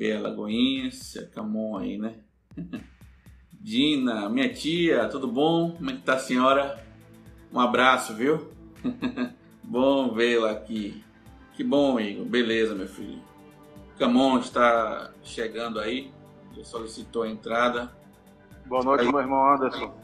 [0.00, 2.14] Alagoinhas, é Camon aí, né?
[3.52, 5.72] Dina, minha tia, tudo bom?
[5.72, 6.82] Como é que tá a senhora?
[7.52, 8.50] Um abraço, viu?
[9.62, 11.04] bom vê-la aqui.
[11.52, 12.24] Que bom, Igor.
[12.24, 13.20] Beleza, meu filho.
[13.98, 16.10] Camon está chegando aí.
[16.56, 17.92] Já solicitou a entrada.
[18.64, 19.10] Boa noite, aí.
[19.10, 19.94] meu irmão Anderson.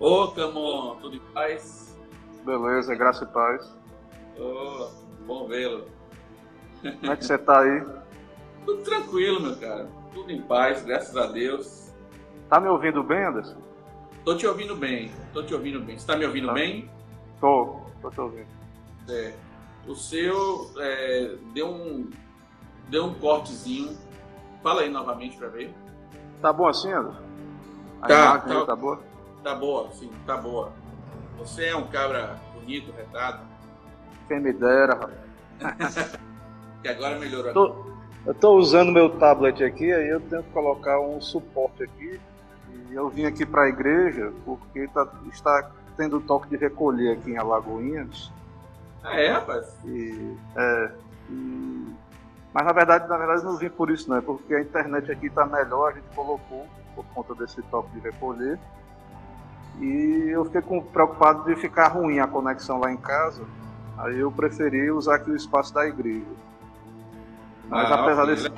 [0.00, 1.98] Ô, Camon, tudo em paz?
[2.46, 3.70] Beleza, graça e paz.
[4.38, 4.88] Ô,
[5.26, 5.86] bom vê-lo.
[6.80, 7.84] Como é que você tá aí?
[8.66, 9.88] Tudo tranquilo, meu cara.
[10.12, 11.94] Tudo em paz, graças a Deus.
[12.50, 13.56] Tá me ouvindo bem, Anderson?
[14.24, 15.96] Tô te ouvindo bem, tô te ouvindo bem.
[15.96, 16.52] Você tá me ouvindo tá.
[16.52, 16.90] bem?
[17.40, 18.48] Tô, tô te ouvindo.
[19.08, 19.32] É.
[19.86, 22.10] O seu é, deu um
[22.88, 23.96] deu um cortezinho.
[24.64, 25.72] Fala aí novamente pra ver.
[26.42, 27.22] Tá bom assim, Anderson?
[28.02, 29.00] A tá, tá, tá boa?
[29.44, 30.72] Tá boa, sim, tá boa.
[31.38, 33.46] Você é um cabra bonito, retado.
[34.26, 36.18] Quem me dera, rapaz.
[36.82, 37.52] que agora melhorou.
[37.52, 37.95] Tô,
[38.26, 42.20] eu estou usando meu tablet aqui, aí eu tenho que colocar um suporte aqui.
[42.90, 47.30] E eu vim aqui para a igreja porque tá, está tendo toque de recolher aqui
[47.30, 48.32] em Alagoinhas.
[49.04, 49.72] Ah, é, rapaz?
[49.84, 50.90] E, é,
[51.30, 51.94] e,
[52.52, 54.16] mas na verdade, na verdade não vim por isso, não.
[54.16, 58.00] É porque a internet aqui está melhor, a gente colocou por conta desse toque de
[58.00, 58.58] recolher.
[59.78, 63.44] E eu fiquei com, preocupado de ficar ruim a conexão lá em casa.
[63.98, 66.26] Aí eu preferi usar aqui o espaço da igreja.
[67.68, 68.52] Mas ah, apesar, desse,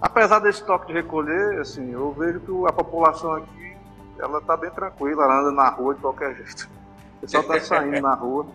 [0.00, 3.76] apesar desse toque de recolher, assim, eu vejo que a população aqui
[4.18, 6.68] ela tá bem tranquila, ela anda na rua de qualquer jeito.
[7.16, 8.46] O pessoal tá saindo na rua,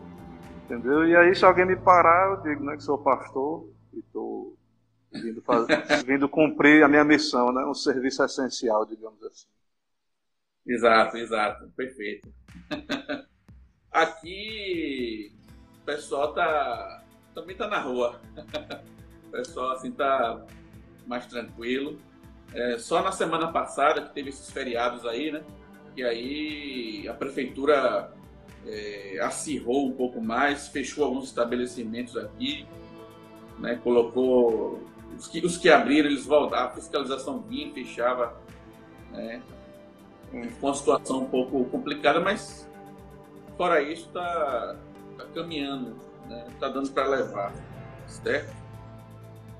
[0.66, 1.08] entendeu?
[1.08, 4.56] E aí se alguém me parar, eu digo, né, que sou pastor e tô
[5.12, 7.66] vindo, fazer, vindo cumprir a minha missão, né?
[7.66, 9.48] Um serviço essencial, digamos assim.
[10.66, 12.30] Exato, exato, perfeito.
[13.92, 15.34] Aqui
[15.82, 18.20] o pessoal tá também tá na rua.
[19.28, 20.42] O pessoal assim tá
[21.06, 22.00] mais tranquilo.
[22.54, 25.44] É, só na semana passada que teve esses feriados aí, né?
[25.96, 28.14] E aí a prefeitura
[28.66, 32.66] é, acirrou um pouco mais, fechou alguns estabelecimentos aqui,
[33.60, 33.80] né?
[33.84, 34.82] Colocou
[35.18, 38.38] os que, os que abriram, eles voltaram, a fiscalização vinha fechava,
[39.12, 39.42] né?
[40.32, 42.70] Com uma situação um pouco complicada, mas
[43.58, 44.76] fora isso tá,
[45.18, 45.96] tá caminhando,
[46.28, 46.48] né?
[46.60, 47.54] Tá dando para levar,
[48.06, 48.67] certo?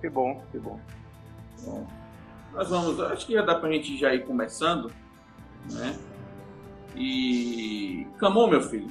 [0.02, 0.80] Que bom, que bom.
[1.64, 1.88] bom.
[2.54, 4.92] Nós vamos, acho que já dá pra gente já ir começando,
[5.72, 5.98] né?
[6.96, 8.08] E.
[8.18, 8.90] Camon, meu filho.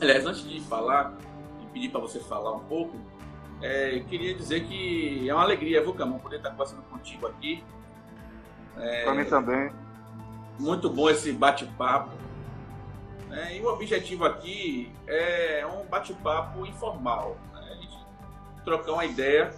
[0.00, 1.14] Aliás, antes de falar,
[1.60, 2.96] de pedir para você falar um pouco,
[3.60, 7.62] é, queria dizer que é uma alegria, viu, Camon, poder estar conversando contigo aqui.
[8.76, 9.70] É, para mim também.
[10.58, 12.10] Muito bom esse bate-papo.
[13.30, 17.36] É, e o objetivo aqui é um bate-papo informal.
[17.52, 17.60] Né?
[17.70, 17.98] A gente
[18.64, 19.52] trocar uma ideia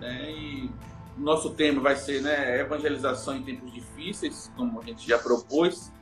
[0.00, 0.30] né?
[0.30, 0.70] E
[1.16, 5.92] nosso tema vai ser né, evangelização em tempos difíceis, como a gente já propôs.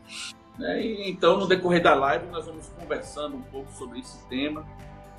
[0.57, 0.83] Né?
[0.83, 4.65] E, então, no decorrer da live, nós vamos conversando um pouco sobre esse tema,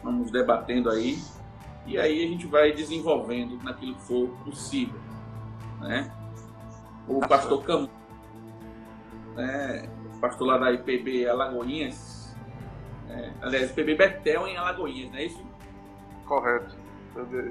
[0.04, 1.20] vamos debatendo aí,
[1.86, 5.00] e aí a gente vai desenvolvendo naquilo que for possível.
[5.82, 6.12] Né?
[7.08, 7.90] O pastor Camus,
[9.36, 9.90] né,
[10.22, 12.36] pastor lá da IPB Alagoinhas,
[13.08, 13.34] né?
[13.42, 15.44] aliás, IPB Betel em Alagoinhas, não é isso?
[16.26, 16.78] Correto.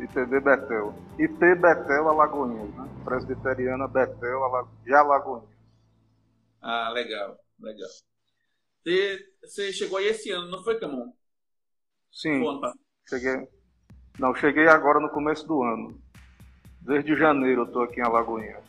[0.04, 0.94] IPB Betel.
[1.18, 2.88] IP Betel Alagoinhas, né?
[3.04, 4.40] Presbiteriana Betel
[4.84, 5.48] de Alagoinhas.
[6.60, 7.88] Ah, legal, legal.
[8.82, 11.12] Você, você chegou aí esse ano, não foi, Camon?
[12.12, 12.42] Sim,
[13.08, 13.48] cheguei.
[14.18, 16.00] Não, cheguei agora no começo do ano.
[16.80, 18.64] Desde janeiro eu estou aqui em Alagoinhas.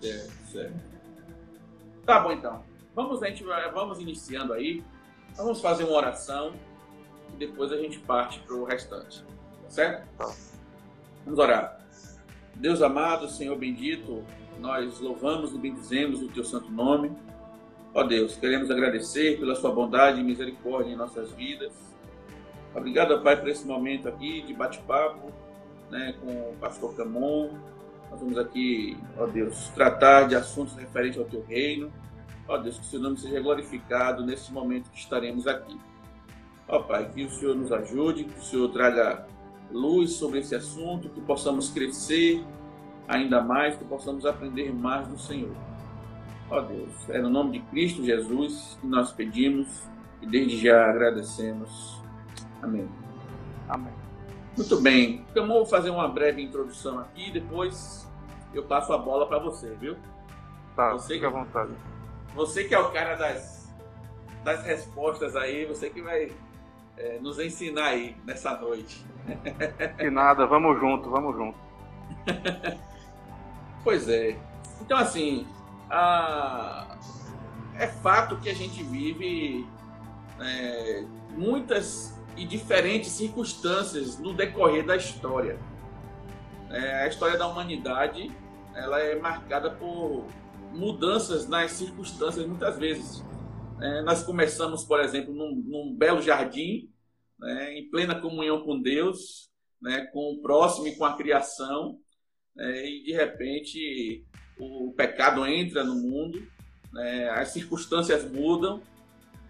[0.00, 0.92] Certo, certo.
[2.06, 2.64] Tá bom então.
[2.94, 4.82] Vamos, a gente vai, vamos iniciando aí.
[5.36, 6.54] Vamos fazer uma oração
[7.32, 9.24] e depois a gente parte para o restante.
[9.72, 10.06] Certo?
[11.24, 11.80] Vamos orar.
[12.54, 14.22] Deus amado, Senhor bendito,
[14.60, 17.10] nós louvamos e bendizemos o teu santo nome.
[17.94, 21.72] Ó Deus, queremos agradecer pela sua bondade e misericórdia em nossas vidas.
[22.74, 25.32] Obrigado, Pai, por esse momento aqui de bate-papo
[25.90, 27.48] né, com o pastor Camon.
[28.10, 31.90] Nós vamos aqui, ó Deus, tratar de assuntos referentes ao teu reino.
[32.46, 35.80] Ó Deus, que o seu nome seja glorificado nesse momento que estaremos aqui.
[36.68, 39.26] Ó Pai, que o Senhor nos ajude, que o Senhor traga
[39.72, 42.44] luz sobre esse assunto, que possamos crescer
[43.08, 45.54] ainda mais, que possamos aprender mais do Senhor.
[46.50, 49.68] Ó Deus, é no nome de Cristo Jesus que nós pedimos
[50.20, 52.00] e desde já agradecemos.
[52.62, 52.88] Amém.
[53.68, 53.92] Amém.
[54.56, 58.06] Muito bem, então vou fazer uma breve introdução aqui, depois
[58.52, 59.96] eu passo a bola para você, viu?
[60.76, 61.72] Tá, você fica à vontade.
[62.34, 63.72] Você que é o cara das,
[64.44, 66.30] das respostas aí, você que vai
[66.96, 69.04] é, nos ensinar aí nessa noite.
[69.98, 71.58] Que nada, vamos junto, vamos junto.
[73.84, 74.38] Pois é.
[74.80, 75.44] Então, assim,
[75.90, 76.96] a...
[77.76, 79.66] é fato que a gente vive
[80.40, 85.58] é, muitas e diferentes circunstâncias no decorrer da história.
[86.70, 88.30] É, a história da humanidade
[88.74, 90.26] ela é marcada por
[90.72, 93.22] mudanças nas circunstâncias muitas vezes.
[93.82, 96.88] É, nós começamos, por exemplo, num, num belo jardim,
[97.36, 99.50] né, em plena comunhão com Deus,
[99.80, 101.98] né, com o próximo e com a criação,
[102.54, 104.24] né, e de repente
[104.56, 106.46] o pecado entra no mundo,
[106.92, 108.80] né, as circunstâncias mudam,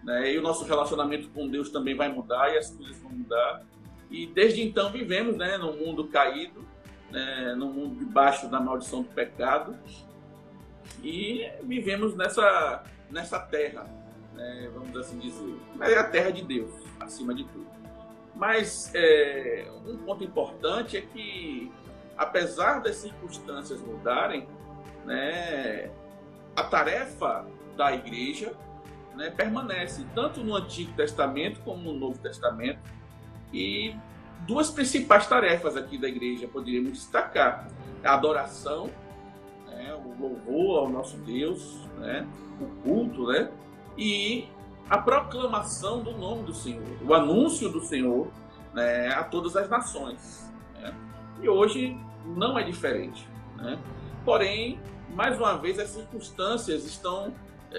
[0.03, 3.63] né, e o nosso relacionamento com Deus também vai mudar e as coisas vão mudar.
[4.09, 6.67] E desde então vivemos né, num mundo caído,
[7.11, 9.77] né, num mundo debaixo da maldição do pecado,
[11.03, 14.01] e vivemos nessa, nessa terra,
[14.33, 15.55] né, vamos assim dizer.
[15.81, 17.67] É a terra de Deus, acima de tudo.
[18.35, 21.71] Mas é, um ponto importante é que,
[22.17, 24.47] apesar das circunstâncias mudarem,
[25.05, 25.91] né,
[26.55, 27.45] a tarefa
[27.75, 28.53] da igreja
[29.15, 32.79] né, permanece, tanto no Antigo Testamento como no Novo Testamento.
[33.51, 33.95] E
[34.47, 37.67] duas principais tarefas aqui da igreja poderíamos destacar:
[38.03, 38.89] a adoração,
[39.67, 42.27] né, o louvor ao nosso Deus, né,
[42.59, 43.49] o culto, né,
[43.97, 44.47] e
[44.89, 48.27] a proclamação do nome do Senhor, o anúncio do Senhor
[48.73, 50.51] né, a todas as nações.
[50.79, 50.93] Né?
[51.41, 53.27] E hoje não é diferente.
[53.57, 53.79] Né?
[54.25, 54.79] Porém,
[55.13, 57.33] mais uma vez, as circunstâncias estão,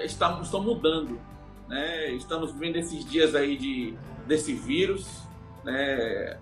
[0.05, 1.21] estão, estão mudando.
[1.69, 2.11] Né?
[2.13, 3.97] Estamos vivendo esses dias aí de,
[4.27, 5.23] desse vírus
[5.65, 6.39] né,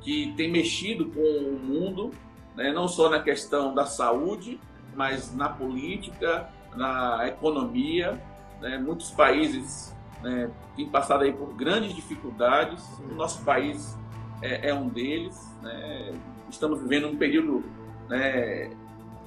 [0.00, 2.10] que tem mexido com o mundo,
[2.56, 2.72] né?
[2.72, 4.60] não só na questão da saúde,
[4.94, 8.20] mas na política, na economia.
[8.60, 8.78] Né?
[8.78, 12.86] Muitos países né, têm passado aí por grandes dificuldades.
[12.98, 13.98] O nosso país
[14.42, 15.56] é, é um deles.
[15.62, 16.12] Né?
[16.48, 17.64] Estamos vivendo um período
[18.08, 18.70] né,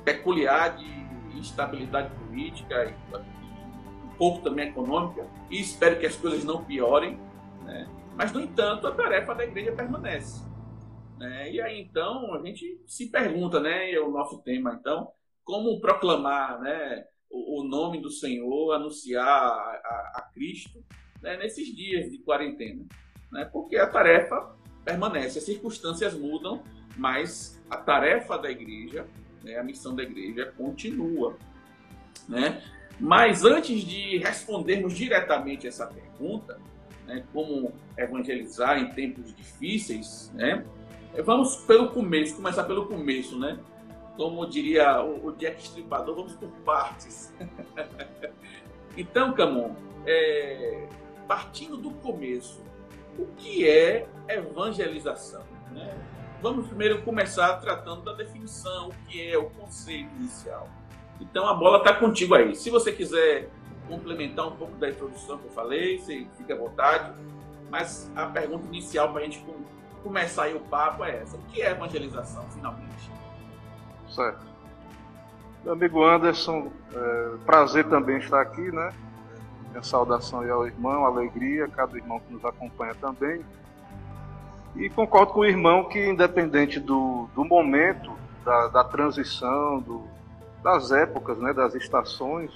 [0.03, 1.03] peculiar de
[1.37, 3.15] instabilidade política e
[4.05, 7.19] um pouco também econômica e espero que as coisas não piorem.
[7.63, 7.87] Né?
[8.15, 10.43] Mas, no entanto, a tarefa da igreja permanece.
[11.17, 11.51] Né?
[11.51, 15.11] E aí, então, a gente se pergunta, né, é o nosso tema, então,
[15.43, 20.83] como proclamar né, o, nome do Senhor, anunciar a, a, a Cristo
[21.21, 22.85] né, nesses dias de quarentena.
[23.31, 23.45] Né?
[23.51, 26.61] Porque a tarefa permanece, as circunstâncias mudam,
[26.95, 29.07] mas a tarefa da igreja,
[29.43, 31.35] né, a missão da igreja continua.
[32.29, 32.61] Né?
[32.99, 36.59] Mas antes de respondermos diretamente essa pergunta,
[37.07, 40.63] né, como evangelizar em tempos difíceis, né,
[41.25, 43.59] vamos pelo começo, começar pelo começo, né?
[44.15, 47.33] Como diria o, Jack Stripador, vamos por partes.
[48.95, 49.75] então, Camon,
[50.05, 50.87] é,
[51.27, 52.61] partindo do começo,
[53.17, 55.43] o que é evangelização?
[55.71, 55.97] Né?
[56.41, 60.69] Vamos primeiro começar tratando da definição, o que é o conceito inicial.
[61.19, 62.55] Então a bola está contigo aí.
[62.55, 63.49] Se você quiser
[63.87, 67.13] complementar um pouco da introdução que eu falei, você fica à vontade.
[67.69, 69.43] Mas a pergunta inicial para a gente
[70.03, 73.09] começar o papo é essa: o que é evangelização, finalmente?
[74.13, 74.45] Certo.
[75.63, 78.93] Meu amigo Anderson, é, prazer também estar aqui, né?
[79.71, 83.43] Minha saudação aí ao irmão, alegria, cada irmão que nos acompanha também.
[84.75, 88.11] E concordo com o irmão que, independente do, do momento,
[88.45, 90.03] da, da transição, do,
[90.61, 92.51] das épocas, né, das estações,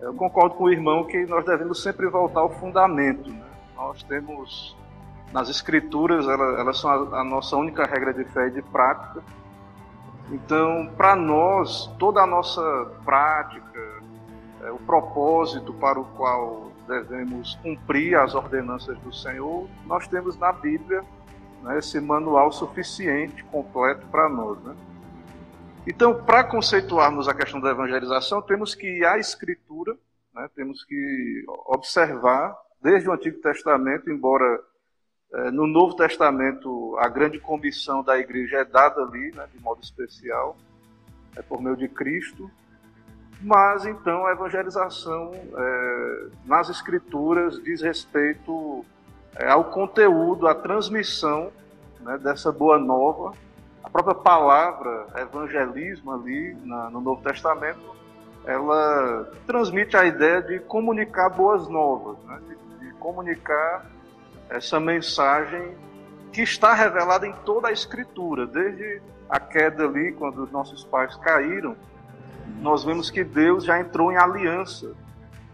[0.00, 3.30] eu concordo com o irmão que nós devemos sempre voltar ao fundamento.
[3.30, 3.44] Né?
[3.76, 4.76] Nós temos,
[5.32, 9.22] nas escrituras, elas, elas são a, a nossa única regra de fé e de prática.
[10.30, 12.62] Então, para nós, toda a nossa
[13.04, 14.02] prática,
[14.62, 20.52] é, o propósito para o qual devemos cumprir as ordenanças do Senhor, nós temos na
[20.52, 21.04] Bíblia
[21.62, 24.58] né, esse manual suficiente, completo para nós.
[24.62, 24.76] Né?
[25.86, 29.96] Então, para conceituarmos a questão da evangelização, temos que ir à Escritura,
[30.34, 34.60] né, temos que observar, desde o Antigo Testamento, embora
[35.52, 40.56] no Novo Testamento a grande comissão da igreja é dada ali, né, de modo especial,
[41.36, 42.50] é por meio de Cristo,
[43.40, 48.84] mas então a evangelização é, nas escrituras diz respeito
[49.36, 51.50] é, ao conteúdo, à transmissão
[52.00, 53.32] né, dessa boa nova.
[53.82, 57.80] A própria palavra evangelismo ali na, no Novo Testamento,
[58.44, 63.86] ela transmite a ideia de comunicar boas novas, né, de, de comunicar
[64.50, 65.76] essa mensagem
[66.32, 71.14] que está revelada em toda a Escritura, desde a queda ali, quando os nossos pais
[71.16, 71.76] caíram,
[72.60, 74.92] nós vemos que Deus já entrou em aliança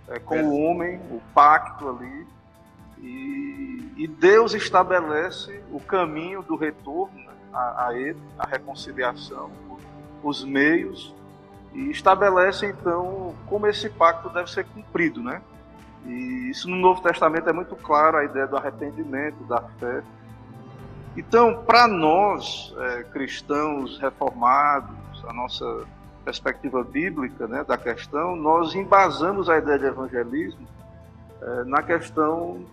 [0.08, 2.26] é, com o homem, o pacto ali,
[2.98, 9.50] e, e, Deus estabelece o caminho do retorno né, a, a, ele, a reconciliação.
[10.22, 11.14] os meios
[11.74, 15.42] e estabelece então como esse pacto deve ser cumprido, né?
[16.06, 20.02] E isso no Novo Testamento é muito claro a ideia do arrependimento, da fé.
[21.16, 25.86] Então, para nós é, cristãos reformados, a nossa
[26.24, 30.66] perspectiva bíblica né, da questão, nós embasamos a ideia de evangelismo
[31.40, 32.64] é, na questão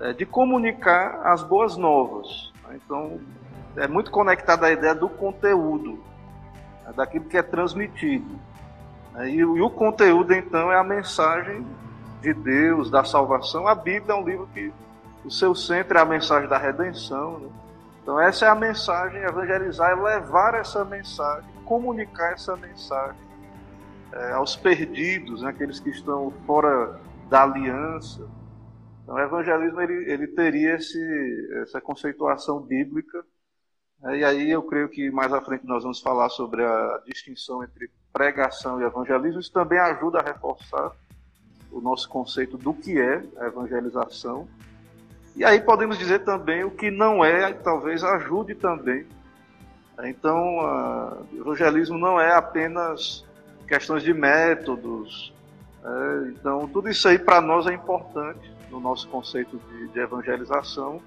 [0.00, 2.52] é, de comunicar as boas novas.
[2.74, 3.20] Então,
[3.76, 6.02] é muito conectada à ideia do conteúdo,
[6.84, 8.38] né, daquilo que é transmitido.
[9.12, 11.66] Né, e, e o conteúdo, então, é a mensagem
[12.22, 13.66] de Deus, da salvação.
[13.66, 14.72] A Bíblia é um livro que
[15.24, 17.40] o seu centro é a mensagem da redenção.
[17.40, 17.48] Né?
[18.02, 23.20] Então, essa é a mensagem, evangelizar é levar essa mensagem, comunicar essa mensagem
[24.12, 25.50] é, aos perdidos, né?
[25.50, 28.28] aqueles que estão fora da aliança.
[29.02, 33.24] Então, o evangelismo ele, ele teria esse, essa conceituação bíblica.
[34.00, 34.18] Né?
[34.18, 37.90] E aí eu creio que mais à frente nós vamos falar sobre a distinção entre
[38.12, 39.40] pregação e evangelismo.
[39.40, 40.92] Isso também ajuda a reforçar
[41.72, 44.46] o nosso conceito do que é a evangelização.
[45.34, 49.06] E aí podemos dizer também o que não é, talvez ajude também.
[50.04, 50.36] Então,
[51.34, 53.24] evangelismo não é apenas
[53.66, 55.32] questões de métodos.
[55.84, 61.00] É, então, tudo isso aí para nós é importante no nosso conceito de, de evangelização.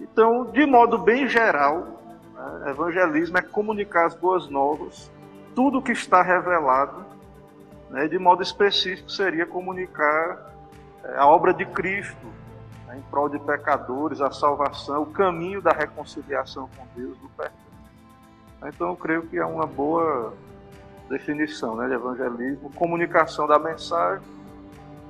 [0.00, 2.02] Então, de modo bem geral,
[2.34, 5.10] né, evangelismo é comunicar as boas novas,
[5.54, 7.03] tudo que está revelado
[7.94, 10.52] né, de modo específico, seria comunicar
[11.04, 12.26] é, a obra de Cristo
[12.88, 17.54] né, em prol de pecadores, a salvação, o caminho da reconciliação com Deus, do perdão.
[18.66, 20.34] Então, eu creio que é uma boa
[21.08, 24.26] definição né, de evangelismo, comunicação da mensagem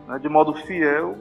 [0.06, 1.16] né, de modo fiel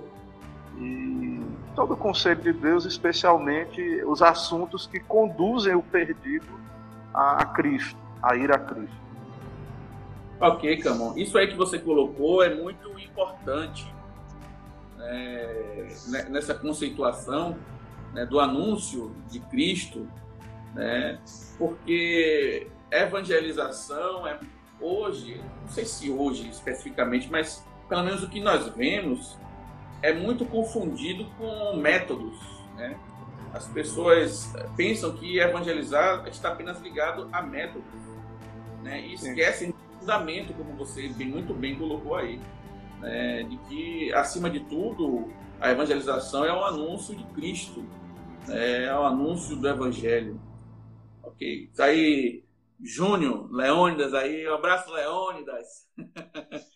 [0.77, 1.41] e
[1.73, 6.59] todo o conselho de Deus, especialmente os assuntos que conduzem o perdido
[7.13, 9.02] a, a Cristo, a ir a Cristo.
[10.43, 11.13] Ok, Camon.
[11.15, 13.89] Isso aí que você colocou é muito importante
[14.97, 15.87] né,
[16.27, 17.57] nessa conceituação
[18.13, 20.05] né, do anúncio de Cristo,
[20.75, 21.17] né,
[21.57, 24.37] porque evangelização é
[24.81, 29.37] hoje, não sei se hoje especificamente, mas pelo menos o que nós vemos
[30.01, 32.37] é muito confundido com métodos.
[32.75, 32.99] Né?
[33.53, 37.85] As pessoas pensam que evangelizar está apenas ligado a métodos
[38.81, 38.99] né?
[39.07, 39.73] e esquecem
[40.03, 42.39] fundamento, como você bem, muito bem colocou aí,
[42.99, 47.81] né, de que, acima de tudo, a evangelização é um anúncio de Cristo,
[48.47, 50.39] né, é um anúncio do Evangelho.
[51.23, 52.43] Ok, tá aí
[52.81, 55.89] Júnior, Leônidas aí, um abraço Leônidas.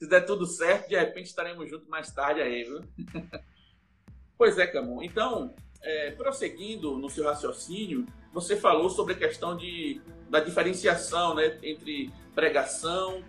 [0.00, 2.80] Se der tudo certo, de repente estaremos juntos mais tarde aí, viu?
[4.36, 5.02] pois é, Camon.
[5.02, 11.56] Então, é, prosseguindo no seu raciocínio, você falou sobre a questão de, da diferenciação né,
[11.62, 13.22] entre pregação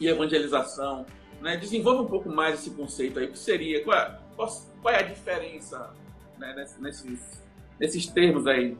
[0.00, 1.06] e evangelização.
[1.40, 1.56] Né?
[1.56, 3.26] Desenvolva um pouco mais esse conceito aí.
[3.26, 3.84] O que seria?
[3.84, 5.90] Qual, é, qual, é a diferença
[6.38, 7.42] né, nesses,
[7.78, 8.76] nesses termos aí?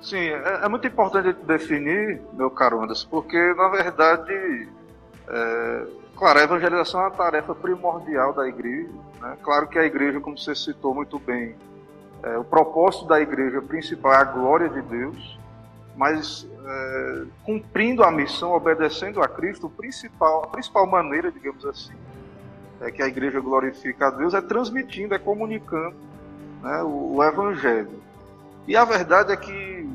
[0.00, 4.68] Sim, é, é, muito importante definir, meu caro Anderson, porque na verdade,
[5.28, 8.88] é, claro, a evangelização é uma tarefa primordial da igreja.
[9.20, 9.36] Né?
[9.42, 11.54] Claro que a igreja, como você citou muito bem,
[12.22, 15.38] é, o propósito da igreja principal é a glória de Deus,
[15.96, 21.94] mas é, cumprindo a missão, obedecendo a Cristo, o principal, a principal maneira, digamos assim,
[22.80, 25.96] é que a igreja glorifica a Deus é transmitindo, é comunicando
[26.62, 28.02] né, o, o Evangelho.
[28.66, 29.88] E a verdade é que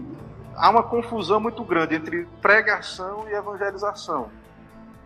[0.55, 4.29] há uma confusão muito grande entre pregação e evangelização.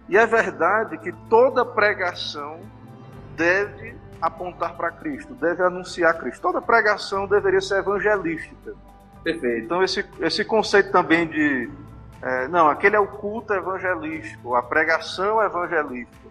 [0.08, 2.60] E é verdade que toda pregação
[3.36, 6.42] deve apontar para Cristo, deve anunciar Cristo.
[6.42, 8.74] Toda pregação deveria ser evangelística.
[9.24, 9.66] Perfeito.
[9.66, 11.70] Então, esse, esse conceito também de.
[12.22, 16.30] É, não, aquele é o culto evangelístico, a pregação evangelística.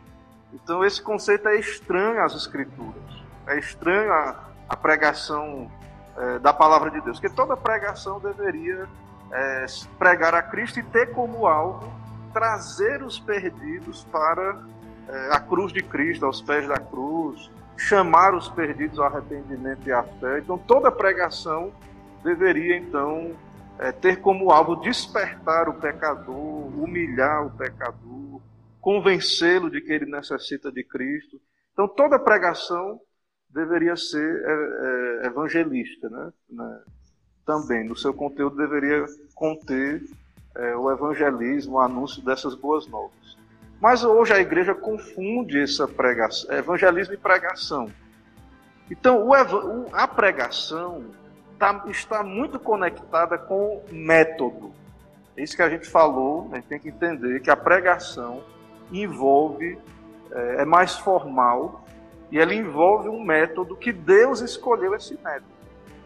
[0.53, 3.03] Então, esse conceito é estranho às Escrituras.
[3.47, 4.37] É estranho a,
[4.69, 5.71] a pregação
[6.17, 7.19] é, da palavra de Deus.
[7.19, 8.87] Porque toda pregação deveria
[9.33, 9.67] é,
[9.99, 11.93] pregar a Cristo e ter como alvo
[12.33, 14.61] trazer os perdidos para
[15.09, 19.93] é, a cruz de Cristo, aos pés da cruz, chamar os perdidos ao arrependimento e
[19.93, 20.41] à fé.
[20.41, 21.73] Então, toda pregação
[22.25, 23.37] deveria, então,
[23.79, 28.43] é, ter como alvo despertar o pecador, humilhar o pecador,
[28.81, 31.41] convencê-lo de que ele necessita de Cristo.
[31.73, 33.01] Então, toda pregação
[33.49, 36.33] deveria ser é, é, evangelística, né?
[36.51, 36.81] né?
[37.47, 40.03] Também, no seu conteúdo deveria conter
[40.55, 43.38] é, o evangelismo, o anúncio dessas boas novas.
[43.81, 47.91] Mas hoje a igreja confunde essa pregação, evangelismo e pregação.
[48.91, 49.33] Então, o,
[49.93, 51.05] a pregação
[51.59, 54.73] tá, está muito conectada com método.
[55.37, 58.43] É isso que a gente falou, a gente tem que entender que a pregação
[58.91, 59.79] envolve,
[60.33, 61.85] é, é mais formal,
[62.33, 65.59] e ela envolve um método que Deus escolheu esse método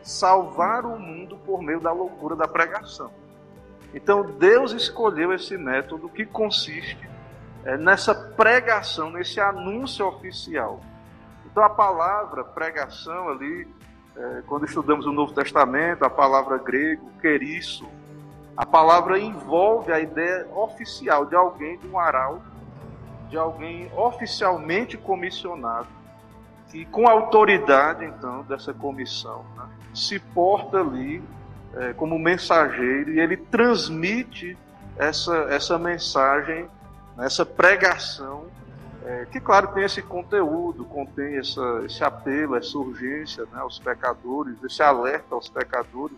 [0.02, 3.11] salvar o mundo por meio da loucura da pregação.
[3.95, 7.12] Então Deus escolheu esse método que consiste
[7.64, 10.81] é, nessa pregação, nesse anúncio oficial.
[11.47, 13.69] Então a palavra pregação ali,
[14.16, 17.87] é, quando estudamos o Novo Testamento, a palavra grego, queriço,
[18.57, 22.52] a palavra envolve a ideia oficial de alguém, de um arauto,
[23.28, 25.88] de alguém oficialmente comissionado,
[26.71, 29.64] que com autoridade então dessa comissão né,
[29.95, 31.23] se porta ali
[31.75, 34.57] é, como mensageiro e ele transmite
[34.99, 36.69] essa, essa mensagem,
[37.19, 38.47] essa pregação,
[39.04, 44.62] é, que claro tem esse conteúdo, contém essa, esse apelo, essa urgência né, aos pecadores,
[44.62, 46.16] esse alerta aos pecadores.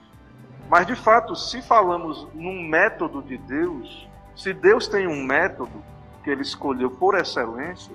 [0.68, 5.82] Mas de fato, se falamos num método de Deus, se Deus tem um método
[6.22, 7.94] que ele escolheu por excelência,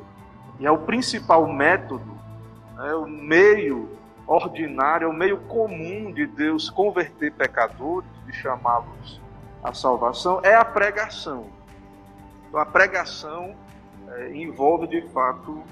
[0.59, 2.17] e é o principal método,
[2.79, 9.19] é o meio ordinário, é o meio comum de Deus converter pecadores, de chamá-los
[9.63, 11.58] à salvação, é a pregação.
[12.49, 13.55] Então, a pregação
[14.09, 15.63] é, envolve, de fato,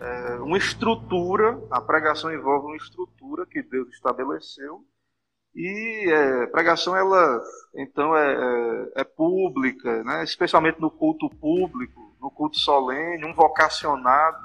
[0.00, 4.82] é, uma estrutura, a pregação envolve uma estrutura que Deus estabeleceu,
[5.54, 7.40] e é, pregação, ela,
[7.74, 10.24] então, é, é, é pública, né?
[10.24, 14.38] especialmente no culto público, no culto solene, um vocacionado,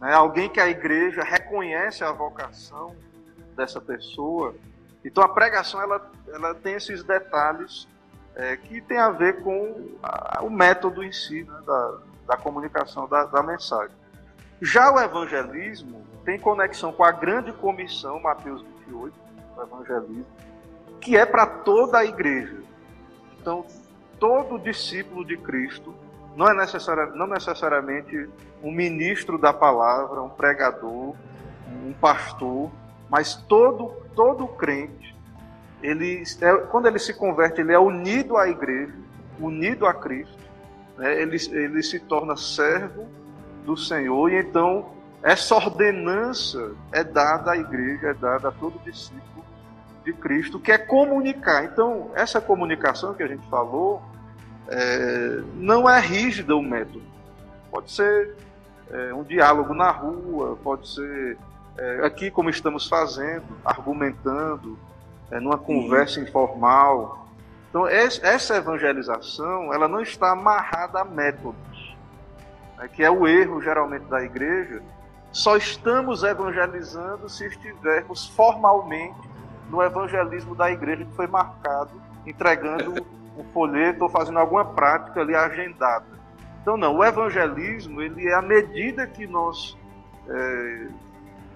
[0.00, 0.12] né?
[0.12, 2.94] Alguém que a igreja reconhece a vocação
[3.56, 4.54] dessa pessoa.
[5.04, 7.86] Então a pregação ela, ela tem esses detalhes
[8.36, 11.98] é, que tem a ver com a, o método em si né, da,
[12.28, 13.94] da comunicação da, da mensagem.
[14.60, 19.14] Já o evangelismo tem conexão com a grande comissão, Mateus 28,
[19.56, 20.26] o evangelismo,
[21.00, 22.62] que é para toda a igreja.
[23.40, 23.66] Então,
[24.18, 25.94] todo discípulo de Cristo
[26.34, 28.28] não é necessari não necessariamente
[28.62, 31.14] um ministro da palavra, um pregador,
[31.68, 32.70] um pastor,
[33.08, 35.13] mas todo, todo crente,
[35.84, 38.94] ele, é, quando ele se converte, ele é unido à igreja,
[39.38, 40.38] unido a Cristo,
[40.96, 41.20] né?
[41.20, 43.06] ele, ele se torna servo
[43.66, 44.92] do Senhor, e então
[45.22, 49.44] essa ordenança é dada à igreja, é dada a todo discípulo
[50.04, 51.64] de Cristo, que é comunicar.
[51.64, 54.02] Então, essa comunicação que a gente falou,
[54.68, 57.02] é, não é rígida o método.
[57.70, 58.36] Pode ser
[58.90, 61.36] é, um diálogo na rua, pode ser
[61.76, 64.78] é, aqui como estamos fazendo, argumentando,
[65.30, 67.26] é, numa conversa informal.
[67.68, 71.96] Então essa evangelização ela não está amarrada a métodos,
[72.78, 74.82] né, que é o erro geralmente da igreja.
[75.32, 79.28] Só estamos evangelizando se estivermos formalmente
[79.68, 81.90] no evangelismo da igreja que foi marcado,
[82.24, 83.04] entregando
[83.36, 86.06] um folheto ou fazendo alguma prática ali agendada.
[86.62, 89.76] Então não, o evangelismo ele é a medida que nós
[90.28, 90.88] é,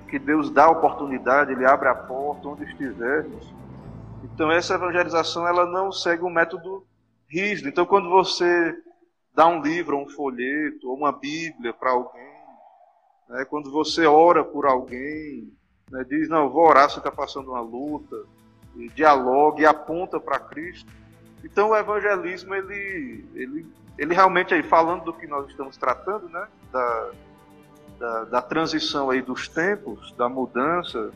[0.08, 3.52] que Deus dá a oportunidade, ele abre a porta onde estivermos.
[4.24, 6.84] Então essa evangelização ela não segue um método
[7.28, 7.68] rígido.
[7.68, 8.74] Então quando você
[9.34, 12.38] dá um livro, um folheto, ou uma Bíblia para alguém,
[13.28, 15.52] né, quando você ora por alguém,
[15.90, 18.16] né, diz não, vou orar, você está passando uma luta,
[18.76, 20.90] e dialoga e aponta para Cristo.
[21.44, 23.66] Então o evangelismo ele, ele
[23.98, 27.10] ele realmente aí falando do que nós estamos tratando, né, da,
[27.98, 31.10] da, da transição aí dos tempos, da mudança,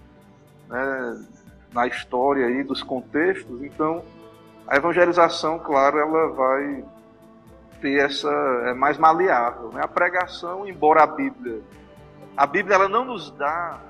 [0.69, 1.27] né,
[1.73, 4.03] na história aí dos contextos, então
[4.67, 6.85] a evangelização, claro, ela vai
[7.81, 8.31] ter essa
[8.67, 9.81] é mais maleável, né?
[9.83, 11.61] A pregação, embora a Bíblia,
[12.37, 13.81] a Bíblia ela não nos dá,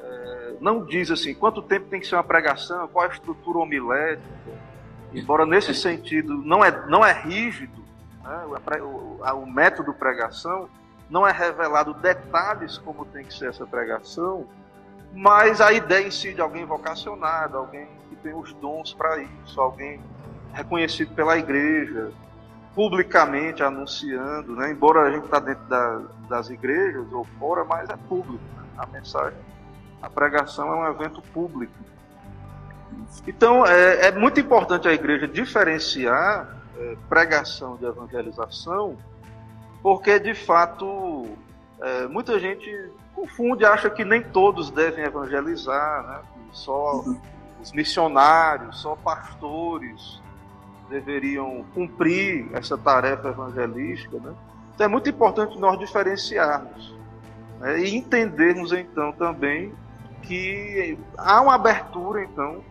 [0.00, 4.28] é, não diz assim quanto tempo tem que ser uma pregação, qual a estrutura homilética,
[5.12, 7.82] embora nesse sentido não é não é rígido,
[8.22, 8.44] né?
[8.80, 10.68] O, o, método pregação
[11.08, 14.46] não é revelado detalhes como tem que ser essa pregação,
[15.12, 19.60] mas a ideia em si de alguém vocacionado, alguém que tem os dons para isso,
[19.60, 20.00] alguém
[20.52, 22.12] reconhecido pela igreja,
[22.74, 24.70] publicamente anunciando, né?
[24.70, 28.64] embora a gente está dentro da, das igrejas ou fora, mas é público né?
[28.76, 29.38] a mensagem.
[30.02, 31.72] A pregação é um evento público.
[33.26, 38.96] Então é, é muito importante a igreja diferenciar é, pregação de evangelização,
[39.84, 41.26] porque de fato
[41.78, 46.20] é, muita gente confunde, acha que nem todos devem evangelizar, né?
[46.52, 47.20] só uhum.
[47.60, 50.22] os missionários, só pastores
[50.88, 54.16] deveriam cumprir essa tarefa evangelística.
[54.16, 54.32] Né?
[54.74, 56.94] Então é muito importante nós diferenciarmos
[57.60, 57.80] né?
[57.80, 59.74] e entendermos então também
[60.22, 62.64] que há uma abertura então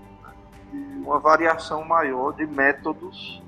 [1.06, 3.44] uma variação maior de métodos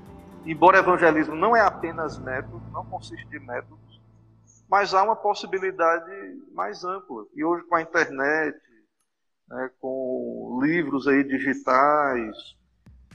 [0.46, 4.00] embora evangelismo não é apenas método, não consiste de métodos,
[4.68, 6.10] mas há uma possibilidade
[6.52, 7.24] mais ampla.
[7.34, 8.58] E hoje com a internet,
[9.48, 12.36] né, com livros aí digitais,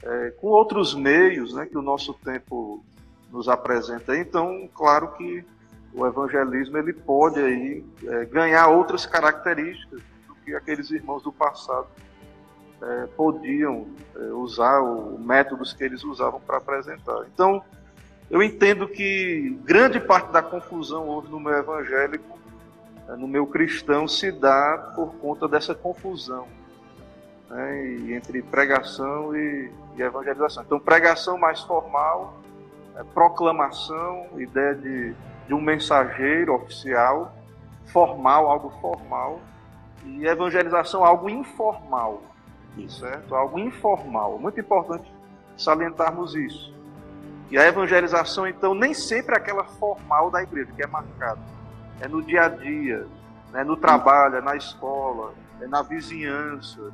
[0.02, 2.84] é, com outros meios né, que o nosso tempo
[3.30, 4.16] nos apresenta.
[4.16, 5.44] Então, claro que
[5.94, 11.86] o evangelismo ele pode aí é, ganhar outras características do que aqueles irmãos do passado
[12.82, 17.24] é, podiam é, usar, os métodos que eles usavam para apresentar.
[17.32, 17.62] Então,
[18.30, 22.38] eu entendo que grande parte da confusão hoje no meu evangélico,
[23.08, 26.46] é, no meu cristão, se dá por conta dessa confusão
[27.48, 30.64] né, entre pregação e, e, evangelização.
[30.64, 32.40] Então, pregação mais formal,
[32.96, 35.14] é, proclamação, ideia de,
[35.46, 37.32] de um mensageiro oficial,
[37.86, 39.40] formal, algo formal,
[40.04, 42.31] e evangelização, algo informal
[42.88, 43.34] certo?
[43.34, 44.38] Algo informal.
[44.38, 45.10] Muito importante
[45.56, 46.72] salientarmos isso.
[47.50, 51.40] E a evangelização, então, nem sempre é aquela formal da igreja, que é marcada.
[52.00, 53.06] É no dia a dia,
[53.52, 53.62] né?
[53.62, 56.90] no trabalho, é na escola, é na vizinhança.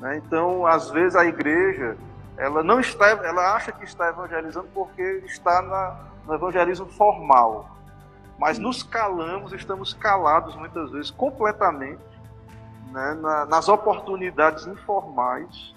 [0.00, 0.18] Né?
[0.18, 1.96] Então, às vezes, a igreja
[2.36, 7.70] ela não está, ela acha que está evangelizando porque está na, no evangelismo formal.
[8.38, 12.00] Mas nos calamos, estamos calados muitas vezes completamente
[12.94, 15.74] né, na, nas oportunidades informais,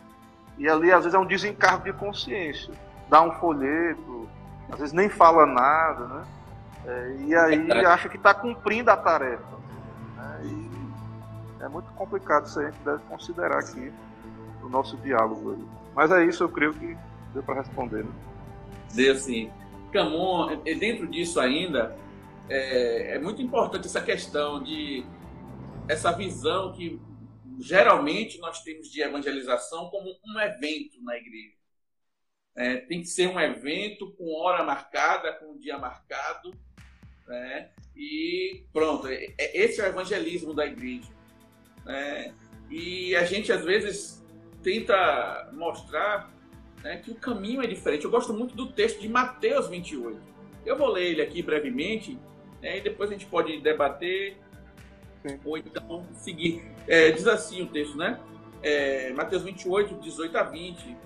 [0.56, 2.72] e ali às vezes é um desencargo de consciência.
[3.10, 4.30] Dá um folheto,
[4.72, 6.26] às vezes nem fala nada, né?
[6.86, 9.58] É, e aí é acha que está cumprindo a tarefa.
[10.16, 10.42] Né?
[10.44, 13.92] E é muito complicado isso aí, a gente deve considerar aqui
[14.62, 15.54] no nosso diálogo.
[15.54, 15.66] Aí.
[15.96, 16.96] Mas é isso, eu creio que
[17.34, 18.04] deu para responder.
[18.04, 18.12] Né?
[18.94, 19.50] Deu sim.
[19.92, 21.98] Camon, dentro disso ainda,
[22.48, 25.04] é, é muito importante essa questão de
[25.88, 27.00] essa visão que
[27.60, 31.56] geralmente nós temos de evangelização como um evento na igreja.
[32.56, 36.52] É, tem que ser um evento com hora marcada, com dia marcado,
[37.28, 37.70] né?
[37.96, 39.08] e pronto.
[39.08, 41.10] É, é, esse é o evangelismo da igreja.
[41.86, 42.34] Né?
[42.70, 44.26] E a gente às vezes
[44.64, 46.32] tenta mostrar
[46.84, 48.06] né, que o caminho é diferente.
[48.06, 50.20] Eu gosto muito do texto de Mateus 28.
[50.66, 52.20] Eu vou ler ele aqui brevemente,
[52.62, 54.38] né, e depois a gente pode debater
[55.44, 56.64] Ou então seguir.
[56.88, 58.20] É, diz assim o texto, né?
[58.62, 60.98] É, Mateus 28, 18 a 20.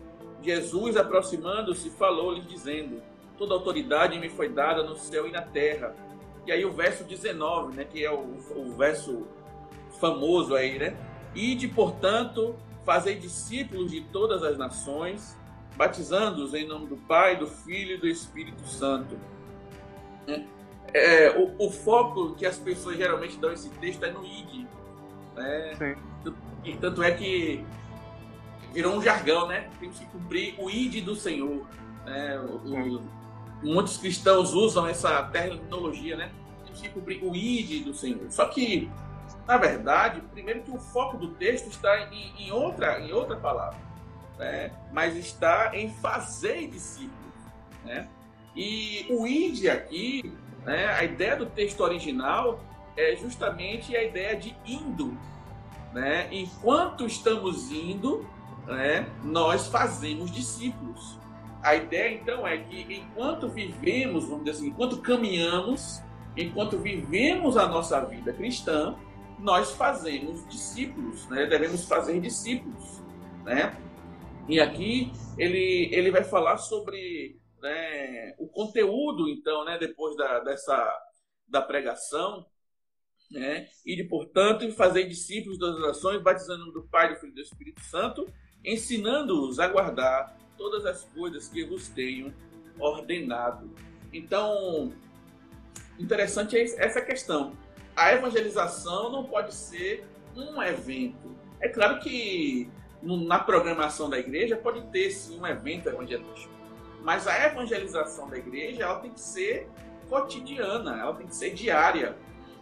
[0.42, 3.02] Jesus, aproximando-se, falou-lhes, dizendo:
[3.38, 5.96] Toda autoridade me foi dada no céu e na terra.
[6.46, 9.28] E aí o verso 19, né, que é o, o verso
[10.00, 10.96] famoso aí, né?
[11.36, 15.38] Ide, portanto, fazei discípulos de todas as nações,
[15.76, 19.18] batizando-os em nome do Pai, do Filho e do Espírito Santo.
[20.28, 20.42] É,
[20.94, 24.68] é, o, o, foco que as pessoas geralmente dão esse texto é no id.
[25.36, 25.98] Né?
[26.64, 27.66] E tanto é que
[28.74, 29.70] virou um jargão, né?
[29.80, 31.66] Temos que cumprir o id do Senhor.
[32.06, 32.40] Né?
[32.40, 33.02] O,
[33.64, 36.32] muitos cristãos usam essa terminologia, né?
[36.66, 38.30] Temos que cumprir o id do Senhor.
[38.30, 38.90] Só que,
[39.48, 43.80] na verdade, primeiro que o foco do texto está em, em outra, em outra palavra,
[44.38, 44.72] né?
[44.92, 47.34] Mas está em fazer discípulos,
[47.86, 48.08] né?
[48.56, 50.34] E o id aqui
[50.66, 50.88] né?
[50.88, 52.60] A ideia do texto original
[52.96, 55.18] é justamente a ideia de indo.
[55.94, 56.28] Né?
[56.32, 58.26] Enquanto estamos indo,
[58.66, 61.20] né, nós fazemos discípulos.
[61.62, 66.02] A ideia então é que enquanto vivemos, vamos dizer assim, enquanto caminhamos,
[66.36, 68.96] enquanto vivemos a nossa vida cristã,
[69.38, 71.46] nós fazemos discípulos, né?
[71.46, 73.02] devemos fazer discípulos.
[73.44, 73.76] Né?
[74.48, 81.00] E aqui ele, ele vai falar sobre né, o conteúdo, então, né, depois da, dessa,
[81.48, 82.46] da pregação,
[83.30, 87.42] né, e de, portanto, fazer discípulos das nações, batizando do Pai, do Filho e do
[87.42, 88.28] Espírito Santo,
[88.64, 92.34] ensinando-os a guardar todas as coisas que vos tenho
[92.80, 93.70] ordenado.
[94.14, 94.94] Então,
[95.98, 97.54] interessante é essa questão.
[97.96, 101.36] A evangelização não pode ser um evento.
[101.60, 102.70] É claro que
[103.02, 106.61] na programação da igreja pode ter sim um evento evangelístico.
[107.02, 109.70] Mas a evangelização da igreja ela tem que ser
[110.10, 112.18] cotidiana, ela tem que ser diária.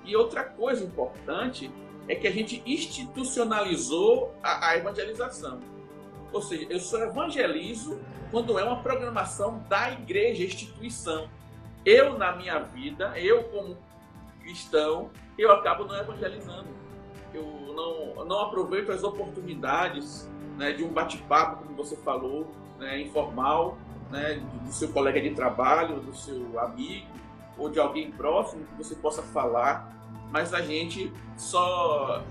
[0.05, 1.71] E outra coisa importante
[2.07, 5.59] é que a gente institucionalizou a, a evangelização.
[6.31, 7.99] Ou seja, eu só evangelizo
[8.31, 11.27] quando é uma programação da igreja, instituição.
[11.85, 13.77] Eu, na minha vida, eu como
[14.41, 16.67] cristão, eu acabo não evangelizando.
[17.33, 23.77] Eu não, não aproveito as oportunidades né, de um bate-papo, como você falou, né, informal,
[24.09, 27.07] né, do seu colega de trabalho, do seu amigo
[27.57, 29.93] ou de alguém próximo que você possa falar,
[30.31, 32.23] mas a gente só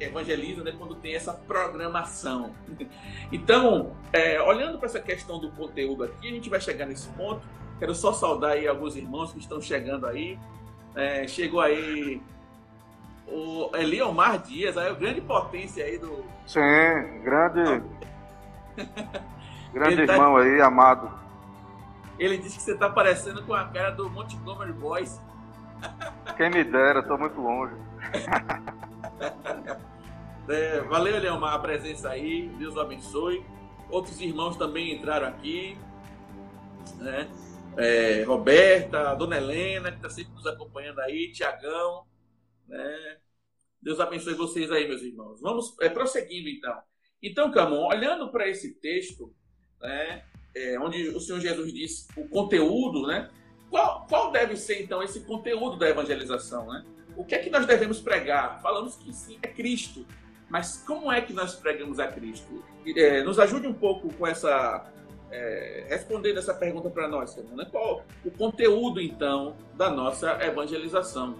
[0.00, 2.52] evangeliza né, quando tem essa programação.
[3.30, 7.42] Então, é, olhando para essa questão do conteúdo aqui, a gente vai chegar nesse ponto.
[7.78, 10.38] Quero só saudar aí alguns irmãos que estão chegando aí.
[10.94, 12.22] É, chegou aí
[13.26, 16.24] o Eliomar Dias, aí, o grande potência aí do.
[16.46, 17.84] Sim, grande.
[19.72, 20.12] grande tá...
[20.12, 21.10] irmão aí, amado.
[22.18, 25.20] Ele disse que você está parecendo com a cara do Montgomery Boys.
[26.36, 27.74] Quem me dera, estou muito longe.
[30.48, 32.48] É, valeu, Leomar, a presença aí.
[32.58, 33.44] Deus o abençoe.
[33.90, 35.76] Outros irmãos também entraram aqui.
[36.96, 37.28] Né?
[37.76, 42.06] É, Roberta, Dona Helena, que está sempre nos acompanhando aí, Tiagão.
[42.66, 43.18] Né?
[43.82, 45.38] Deus abençoe vocês aí, meus irmãos.
[45.42, 46.80] Vamos é, prosseguindo então.
[47.22, 49.34] Então, Camon, olhando para esse texto,
[49.80, 50.22] né,
[50.54, 53.28] é, onde o Senhor Jesus diz o conteúdo, né,
[53.70, 56.66] qual, qual deve ser então esse conteúdo da evangelização?
[56.66, 56.84] Né?
[57.16, 58.60] O que é que nós devemos pregar?
[58.62, 60.06] Falamos que sim, é Cristo.
[60.48, 62.64] Mas como é que nós pregamos a Cristo?
[62.96, 64.90] É, nos ajude um pouco com essa.
[65.30, 67.66] É, respondendo essa pergunta para nós, né?
[67.70, 71.36] Qual o conteúdo, então, da nossa evangelização?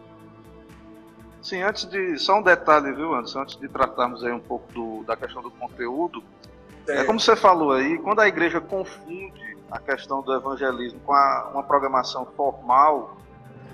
[1.40, 2.18] Sim, antes de.
[2.18, 3.40] Só um detalhe, viu, Anderson?
[3.40, 6.22] Antes de tratarmos aí um pouco do, da questão do conteúdo.
[6.88, 7.05] É.
[7.05, 11.62] como você falou aí, quando a igreja confunde a questão do evangelismo com a, uma
[11.62, 13.16] programação formal,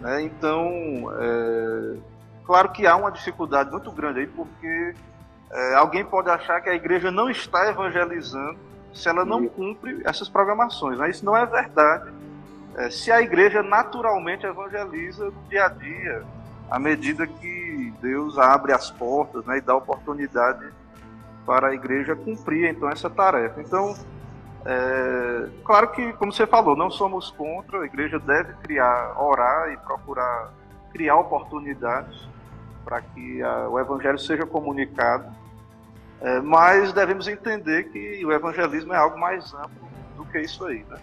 [0.00, 1.96] né, então, é,
[2.44, 4.94] claro que há uma dificuldade muito grande aí, porque
[5.50, 8.58] é, alguém pode achar que a igreja não está evangelizando
[8.92, 10.98] se ela não cumpre essas programações.
[10.98, 11.10] Né?
[11.10, 12.12] Isso não é verdade.
[12.76, 16.24] É, se a igreja naturalmente evangeliza no dia a dia,
[16.70, 20.66] à medida que Deus abre as portas né, e dá oportunidade
[21.46, 23.60] para a igreja cumprir então essa tarefa.
[23.60, 23.94] Então,
[24.64, 29.76] é, claro que, como você falou, não somos contra, a igreja deve criar, orar e
[29.76, 30.52] procurar
[30.92, 32.28] criar oportunidades
[32.84, 35.26] para que a, o evangelho seja comunicado,
[36.20, 40.84] é, mas devemos entender que o evangelismo é algo mais amplo do que isso aí.
[40.88, 40.98] Né?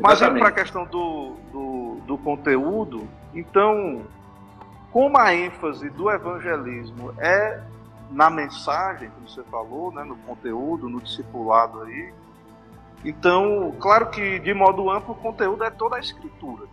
[0.00, 4.02] Mas indo para a questão do, do, do conteúdo, então,
[4.90, 7.60] como a ênfase do evangelismo é
[8.10, 12.12] na mensagem, como você falou, né, no conteúdo, no discipulado aí,
[13.04, 16.66] então, claro que de modo amplo o conteúdo é toda a escritura.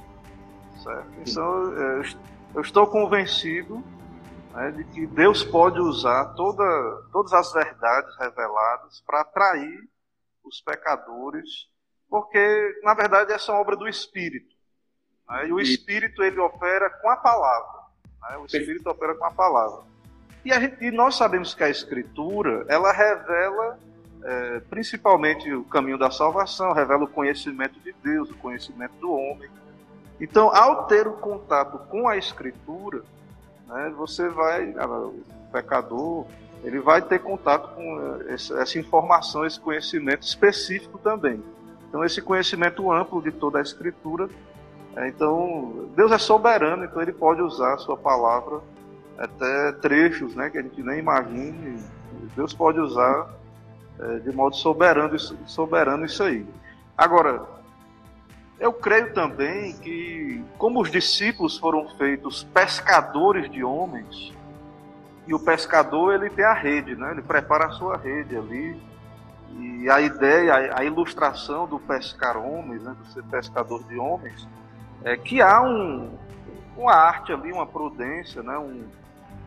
[0.82, 1.08] Certo?
[1.20, 2.04] Então, é,
[2.56, 3.84] eu estou convencido
[4.52, 6.64] né, de que Deus pode usar toda,
[7.12, 9.88] todas as verdades reveladas para atrair
[10.44, 11.70] os pecadores,
[12.10, 14.56] porque na verdade essa é uma obra do Espírito.
[15.30, 17.82] Né, e o Espírito ele opera com a palavra.
[18.24, 19.93] Né, o Espírito opera com a palavra.
[20.46, 23.78] E, a gente, e nós sabemos que a Escritura ela revela
[24.24, 29.50] é, principalmente o caminho da salvação, revela o conhecimento de Deus, o conhecimento do homem.
[30.20, 33.04] Então, ao ter o contato com a Escritura,
[33.68, 36.26] né, você vai, ah, o pecador,
[36.64, 41.44] ele vai ter contato com eh, essa informação, esse conhecimento específico também.
[41.90, 44.30] Então, esse conhecimento amplo de toda a Escritura.
[44.96, 48.62] É, então, Deus é soberano, então ele pode usar a sua palavra
[49.18, 51.82] até trechos né, que a gente nem imagine.
[52.36, 53.30] Deus pode usar
[54.00, 56.46] é, de modo soberano, soberano isso aí.
[56.98, 57.44] Agora,
[58.60, 64.34] eu creio também que, como os discípulos foram feitos pescadores de homens,
[65.28, 67.12] e o pescador ele tem a rede, né?
[67.12, 68.82] ele prepara a sua rede ali,
[69.60, 72.96] e a ideia, a ilustração do pescar homens, né?
[72.98, 74.48] do ser pescador de homens,
[75.04, 76.18] é que há um,
[76.78, 78.58] uma arte ali, uma prudência, né?
[78.58, 78.86] Um,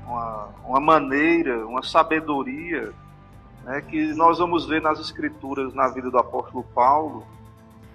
[0.07, 2.92] uma, uma maneira, uma sabedoria
[3.64, 7.27] né, que nós vamos ver nas escrituras na vida do apóstolo Paulo,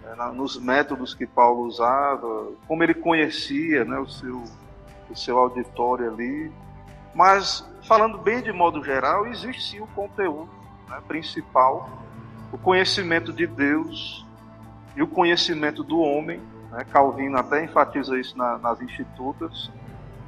[0.03, 4.43] né, nos métodos que Paulo usava, como ele conhecia né, o, seu,
[5.09, 6.51] o seu auditório ali.
[7.15, 10.49] Mas, falando bem de modo geral, existe sim o conteúdo
[10.89, 11.89] né, principal,
[12.51, 14.25] o conhecimento de Deus
[14.95, 16.41] e o conhecimento do homem.
[16.69, 19.71] Né, Calvino até enfatiza isso na, nas institutas.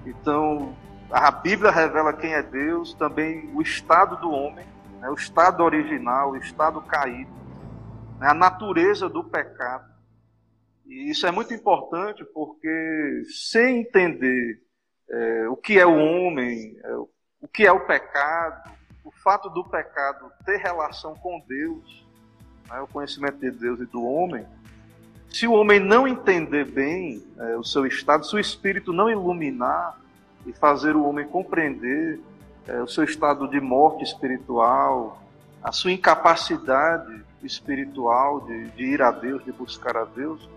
[0.06, 0.74] Então,
[1.14, 4.66] a Bíblia revela quem é Deus, também o estado do homem,
[5.00, 7.32] né, o estado original, o estado caído,
[8.20, 9.94] né, a natureza do pecado.
[10.88, 14.60] E isso é muito importante porque, sem entender
[15.08, 18.72] é, o que é o homem, é, o que é o pecado,
[19.04, 22.08] o fato do pecado ter relação com Deus,
[22.68, 24.48] né, o conhecimento de Deus e do homem,
[25.30, 30.02] se o homem não entender bem é, o seu estado, se o espírito não iluminar
[30.46, 32.20] e fazer o homem compreender
[32.68, 35.22] é, o seu estado de morte espiritual,
[35.64, 40.50] a sua incapacidade espiritual de, de ir a Deus, de buscar a Deus,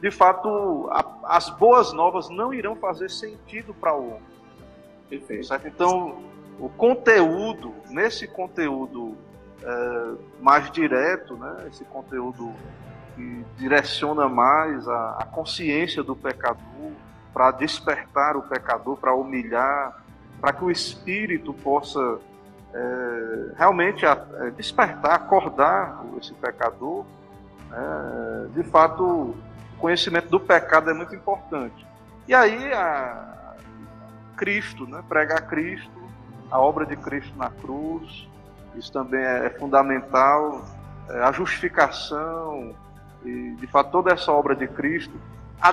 [0.00, 4.36] de fato, a, as boas novas não irão fazer sentido para o homem.
[5.08, 5.46] Perfeito.
[5.46, 5.66] Certo?
[5.66, 6.22] Então,
[6.58, 9.16] o conteúdo, nesse conteúdo
[9.62, 12.52] é, mais direto, né, esse conteúdo
[13.14, 16.92] que direciona mais a, a consciência do pecador,
[17.36, 19.94] para despertar o pecador, para humilhar,
[20.40, 22.18] para que o espírito possa
[22.72, 27.04] é, realmente é, despertar, acordar esse pecador.
[27.70, 29.36] É, de fato, o
[29.78, 31.86] conhecimento do pecado é muito importante.
[32.26, 33.54] E aí, a,
[34.34, 36.08] Cristo, né, pregar Cristo,
[36.50, 38.26] a obra de Cristo na cruz,
[38.76, 40.64] isso também é, é fundamental.
[41.10, 42.74] É, a justificação,
[43.22, 45.12] e de fato toda essa obra de Cristo.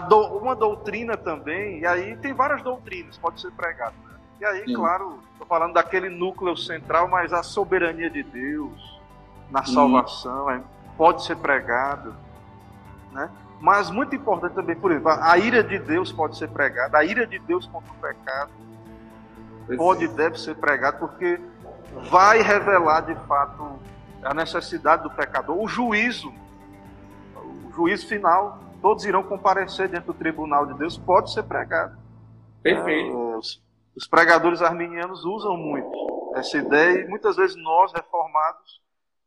[0.07, 3.95] Do, uma doutrina também, e aí tem várias doutrinas, pode ser pregado.
[4.05, 4.15] Né?
[4.41, 4.73] E aí, Sim.
[4.73, 8.99] claro, estou falando daquele núcleo central, mas a soberania de Deus
[9.51, 10.61] na salvação é,
[10.97, 12.15] pode ser pregado.
[13.11, 13.29] Né?
[13.59, 17.27] Mas muito importante também, por exemplo, a ira de Deus pode ser pregada, a ira
[17.27, 18.51] de Deus contra o pecado
[19.77, 21.39] pode e deve ser pregada, porque
[22.09, 23.79] vai revelar de fato
[24.23, 26.33] a necessidade do pecador, o juízo,
[27.35, 31.97] o juízo final, todos irão comparecer dentro do tribunal de Deus, pode ser pregado.
[32.61, 33.09] Perfeito.
[33.09, 33.63] É, os,
[33.95, 38.81] os pregadores arminianos usam muito essa ideia e muitas vezes nós, reformados,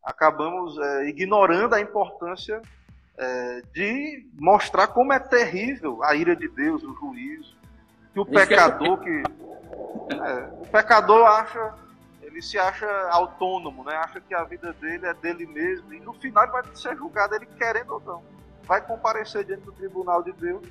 [0.05, 2.61] acabamos é, ignorando a importância
[3.16, 7.57] é, de mostrar como é terrível a ira de Deus, o juízo,
[8.12, 9.23] que o pecador que
[10.12, 11.75] é, o pecador acha
[12.21, 13.97] ele se acha autônomo, né?
[13.97, 17.35] Acha que a vida dele é dele mesmo e no final ele vai ser julgado,
[17.35, 18.23] ele querendo ou não,
[18.66, 20.66] vai comparecer diante do tribunal de Deus.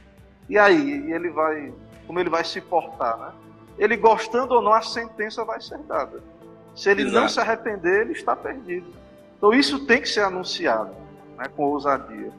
[0.49, 1.73] E aí, ele vai,
[2.05, 3.31] como ele vai se portar, né?
[3.77, 6.23] Ele gostando ou não, a sentença vai ser dada.
[6.75, 7.19] Se ele Exato.
[7.19, 8.88] não se arrepender, ele está perdido.
[9.38, 10.95] Então isso tem que ser anunciado,
[11.38, 12.31] né, com ousadia.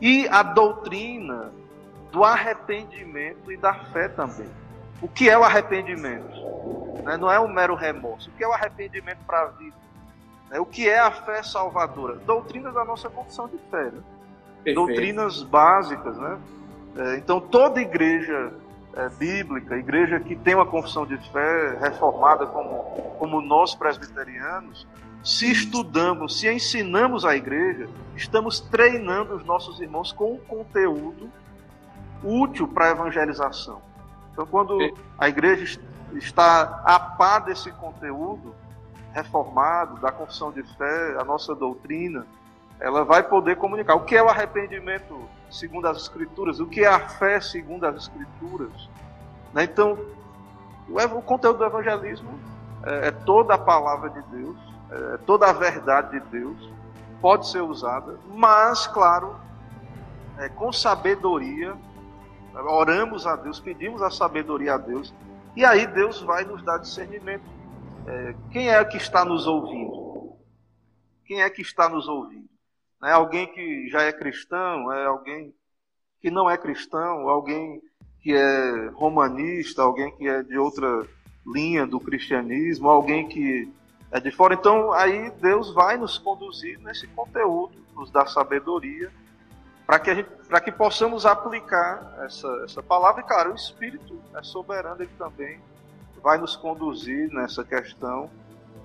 [0.00, 1.52] E a doutrina
[2.12, 4.48] do arrependimento e da fé também.
[5.00, 6.28] O que é o arrependimento?
[7.04, 7.16] Né?
[7.16, 8.30] Não é um mero remorso.
[8.30, 9.76] O que é o arrependimento para a vida?
[10.50, 10.58] Né?
[10.58, 12.16] O que é a fé salvadora?
[12.16, 13.84] Doutrinas da nossa condição de fé.
[13.84, 14.02] Né?
[14.74, 16.16] Doutrinas básicas.
[16.16, 16.38] Né?
[16.96, 18.52] É, então, toda igreja
[18.94, 22.82] é, bíblica, igreja que tem uma confissão de fé reformada como,
[23.18, 24.86] como nós presbiterianos,
[25.22, 31.30] se estudamos, se ensinamos a igreja, estamos treinando os nossos irmãos com um conteúdo
[32.22, 33.80] útil para a evangelização.
[34.32, 34.78] Então, quando
[35.18, 35.80] a igreja
[36.14, 38.54] está a par desse conteúdo
[39.12, 42.26] reformado, da confissão de fé, a nossa doutrina,
[42.80, 46.88] ela vai poder comunicar o que é o arrependimento segundo as Escrituras, o que é
[46.88, 48.88] a fé segundo as Escrituras.
[49.52, 49.64] Né?
[49.64, 49.98] Então,
[50.88, 52.38] o conteúdo do evangelismo
[52.84, 54.56] é, é toda a palavra de Deus,
[54.90, 56.70] é toda a verdade de Deus,
[57.20, 59.36] pode ser usada, mas, claro,
[60.38, 61.76] é, com sabedoria
[62.54, 65.14] oramos a Deus, pedimos a sabedoria a Deus,
[65.54, 67.44] e aí Deus vai nos dar discernimento.
[68.06, 70.32] É, quem é que está nos ouvindo?
[71.24, 72.48] Quem é que está nos ouvindo?
[73.02, 74.92] É alguém que já é cristão?
[74.92, 75.54] É alguém
[76.20, 77.28] que não é cristão?
[77.28, 77.80] Alguém
[78.20, 79.82] que é romanista?
[79.82, 81.06] Alguém que é de outra
[81.46, 82.88] linha do cristianismo?
[82.88, 83.70] Alguém que
[84.10, 84.54] é de fora?
[84.54, 89.10] Então, aí Deus vai nos conduzir nesse conteúdo, nos dar sabedoria
[89.86, 90.26] para que,
[90.64, 93.22] que possamos aplicar essa, essa palavra.
[93.22, 95.58] E, claro, o Espírito é soberano, ele também
[96.22, 98.28] vai nos conduzir nessa questão.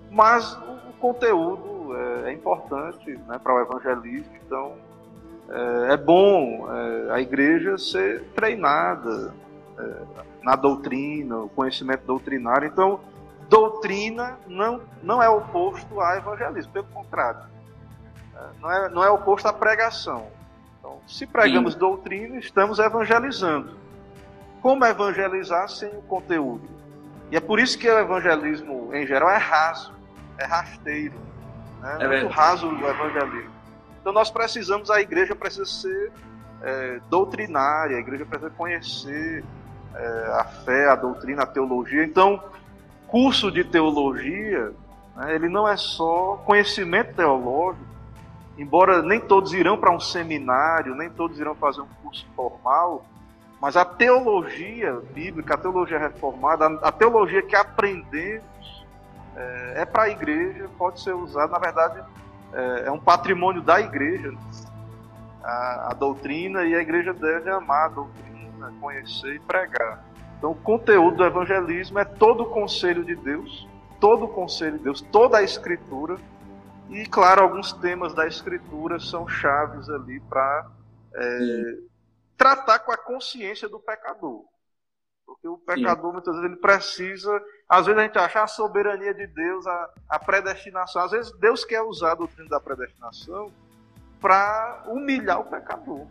[0.10, 4.74] Mas o conteúdo é, é importante né, para o evangelismo, então
[5.50, 9.34] é, é bom é, a igreja ser treinada
[9.78, 9.94] é,
[10.44, 12.68] na doutrina, o conhecimento doutrinário.
[12.68, 13.00] Então,
[13.50, 17.42] doutrina não, não é oposto a evangelismo, pelo contrário.
[18.36, 20.28] É, não é, não é oposto à pregação.
[20.80, 21.80] Então, se pregamos Sim.
[21.80, 23.78] doutrina, estamos evangelizando.
[24.62, 26.68] Como evangelizar sem o conteúdo?
[27.32, 29.94] E é por isso que o evangelismo, em geral, é raso,
[30.38, 31.16] é rasteiro.
[31.84, 31.98] Né?
[32.00, 33.52] É muito raso o evangelismo.
[34.00, 36.12] Então, nós precisamos, a igreja precisa ser
[36.62, 39.44] é, doutrinária, a igreja precisa conhecer
[39.94, 42.04] é, a fé, a doutrina, a teologia.
[42.04, 42.42] Então,
[43.08, 44.72] curso de teologia,
[45.16, 47.86] né, ele não é só conhecimento teológico,
[48.58, 53.06] embora nem todos irão para um seminário, nem todos irão fazer um curso formal,
[53.60, 58.53] mas a teologia bíblica, a teologia reformada, a teologia que aprendemos
[59.36, 62.04] é, é para a igreja, pode ser usada, na verdade,
[62.54, 64.34] é, é um patrimônio da igreja,
[65.44, 70.04] a, a doutrina, e a igreja deve amar a doutrina, conhecer e pregar.
[70.38, 73.68] Então, o conteúdo do evangelismo é todo o conselho de Deus,
[74.00, 76.18] todo o conselho de Deus, toda a escritura,
[76.90, 80.68] e, claro, alguns temas da escritura são chaves ali para
[81.16, 81.78] é,
[82.38, 84.44] tratar com a consciência do pecador.
[85.34, 86.14] Porque o pecador, Sim.
[86.14, 87.44] muitas vezes, ele precisa.
[87.68, 91.02] Às vezes a gente acha a soberania de Deus, a, a predestinação.
[91.02, 93.52] Às vezes Deus quer usar a doutrina da predestinação
[94.22, 96.06] para humilhar o pecador.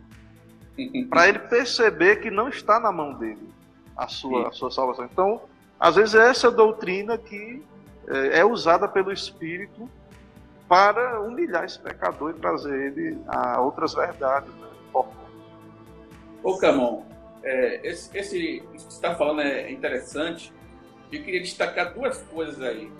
[1.09, 3.49] para ele perceber que não está na mão dele
[3.95, 5.05] a sua, a sua salvação.
[5.05, 5.41] Então,
[5.79, 7.63] às vezes, é essa doutrina que
[8.07, 9.89] é, é usada pelo Espírito
[10.67, 14.53] para humilhar esse pecador e trazer ele a outras verdades.
[14.53, 14.67] Né?
[16.43, 17.05] Ô Camon,
[17.43, 20.53] é, esse, esse, isso que você está falando é interessante.
[21.11, 22.91] Eu queria destacar duas coisas aí.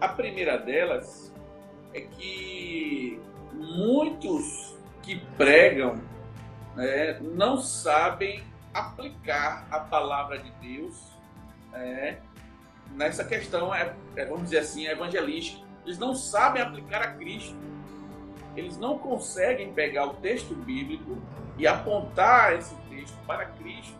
[0.00, 1.32] A primeira delas
[1.92, 3.20] é que
[3.52, 6.00] muitos que pregam
[6.74, 8.42] né, não sabem
[8.72, 10.96] aplicar a palavra de Deus
[11.74, 12.18] é,
[12.94, 15.66] nessa questão, é, é, vamos dizer assim, evangelística.
[15.84, 17.56] Eles não sabem aplicar a Cristo.
[18.56, 21.18] Eles não conseguem pegar o texto bíblico
[21.56, 23.96] e apontar esse texto para Cristo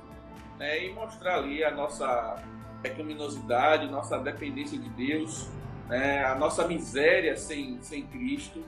[0.59, 2.43] né, e mostrar ali a nossa
[2.83, 5.49] pecaminosidade, nossa dependência de Deus,
[5.89, 8.65] né, a nossa miséria sem, sem Cristo.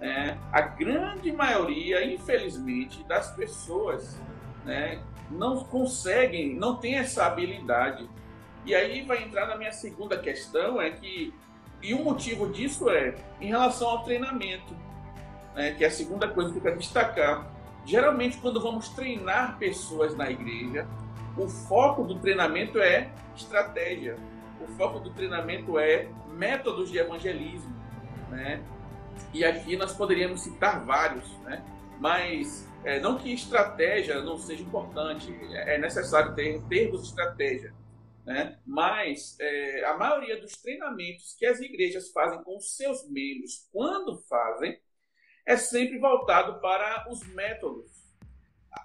[0.00, 0.36] Né.
[0.52, 4.20] A grande maioria, infelizmente, das pessoas
[4.64, 5.00] né,
[5.30, 8.08] não conseguem, não tem essa habilidade.
[8.66, 11.32] E aí vai entrar na minha segunda questão, é que
[11.80, 14.74] e o motivo disso é em relação ao treinamento,
[15.54, 17.57] né, que é a segunda coisa que eu quero destacar.
[17.88, 20.86] Geralmente, quando vamos treinar pessoas na igreja,
[21.38, 24.18] o foco do treinamento é estratégia,
[24.60, 27.74] o foco do treinamento é métodos de evangelismo,
[28.28, 28.62] né?
[29.32, 31.64] E aqui nós poderíamos citar vários, né?
[31.98, 37.72] Mas é, não que estratégia não seja importante, é necessário ter termos de estratégia,
[38.26, 38.58] né?
[38.66, 44.78] Mas é, a maioria dos treinamentos que as igrejas fazem com seus membros, quando fazem,
[45.48, 47.86] é sempre voltado para os métodos.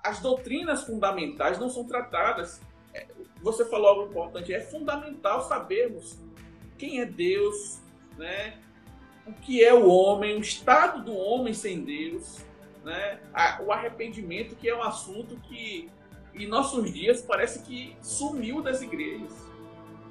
[0.01, 2.61] As doutrinas fundamentais não são tratadas.
[2.93, 3.05] É,
[3.41, 6.17] você falou algo importante, é fundamental sabermos
[6.77, 7.81] quem é Deus,
[8.17, 8.57] né?
[9.27, 12.39] o que é o homem, o estado do homem sem Deus,
[12.85, 13.19] né?
[13.65, 15.91] o arrependimento, que é um assunto que
[16.33, 19.33] em nossos dias parece que sumiu das igrejas.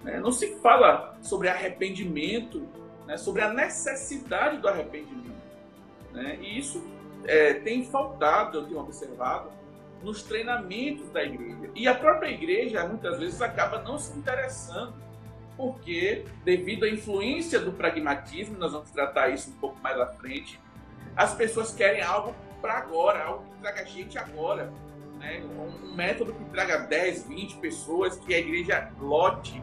[0.03, 0.21] Né?
[0.21, 2.69] Não se fala sobre arrependimento,
[3.07, 3.17] né?
[3.17, 5.22] sobre a necessidade do arrependimento.
[6.13, 6.39] Né?
[6.41, 6.85] E isso
[7.25, 9.51] é, tem faltado, eu tenho observado,
[10.03, 11.71] nos treinamentos da igreja.
[11.75, 14.95] E a própria igreja, muitas vezes, acaba não se interessando,
[15.57, 20.59] porque, devido à influência do pragmatismo, nós vamos tratar isso um pouco mais à frente,
[21.17, 24.73] as pessoas querem algo para agora, algo que traga gente agora.
[25.19, 25.43] Né?
[25.45, 29.63] Um, método que traga 10, 20 pessoas, que a igreja lote.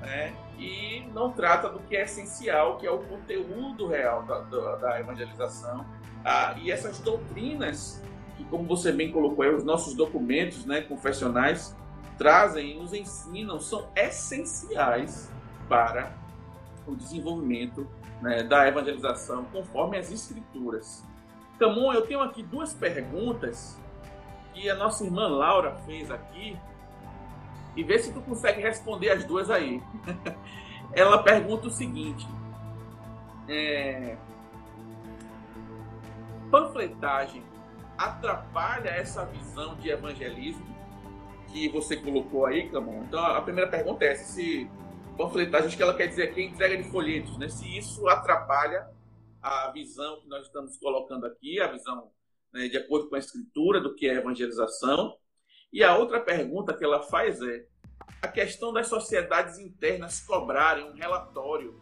[0.00, 0.34] Né?
[0.60, 5.00] e não trata do que é essencial, que é o conteúdo real da, da, da
[5.00, 5.86] evangelização.
[6.22, 8.02] Ah, e essas doutrinas,
[8.36, 11.74] que como você bem colocou aí, os nossos documentos né, confessionais
[12.18, 15.30] trazem e nos ensinam, são essenciais
[15.66, 16.12] para
[16.86, 17.88] o desenvolvimento
[18.20, 21.02] né, da evangelização conforme as escrituras.
[21.58, 23.78] Camon, eu tenho aqui duas perguntas
[24.52, 26.54] que a nossa irmã Laura fez aqui
[27.76, 29.82] e vê se tu consegue responder as duas aí.
[30.92, 32.26] Ela pergunta o seguinte:
[33.48, 34.16] é,
[36.50, 37.42] panfletagem
[37.96, 40.66] atrapalha essa visão de evangelismo
[41.48, 43.04] que você colocou aí, Camon?
[43.04, 44.70] Então a primeira pergunta é se
[45.16, 47.48] panfletagem, acho que ela quer dizer aqui entrega de folhetos, né?
[47.48, 48.88] Se isso atrapalha
[49.42, 52.10] a visão que nós estamos colocando aqui, a visão
[52.52, 55.16] né, de acordo com a escritura do que é evangelização,
[55.72, 57.64] e a outra pergunta que ela faz é
[58.22, 61.80] a questão das sociedades internas cobrarem um relatório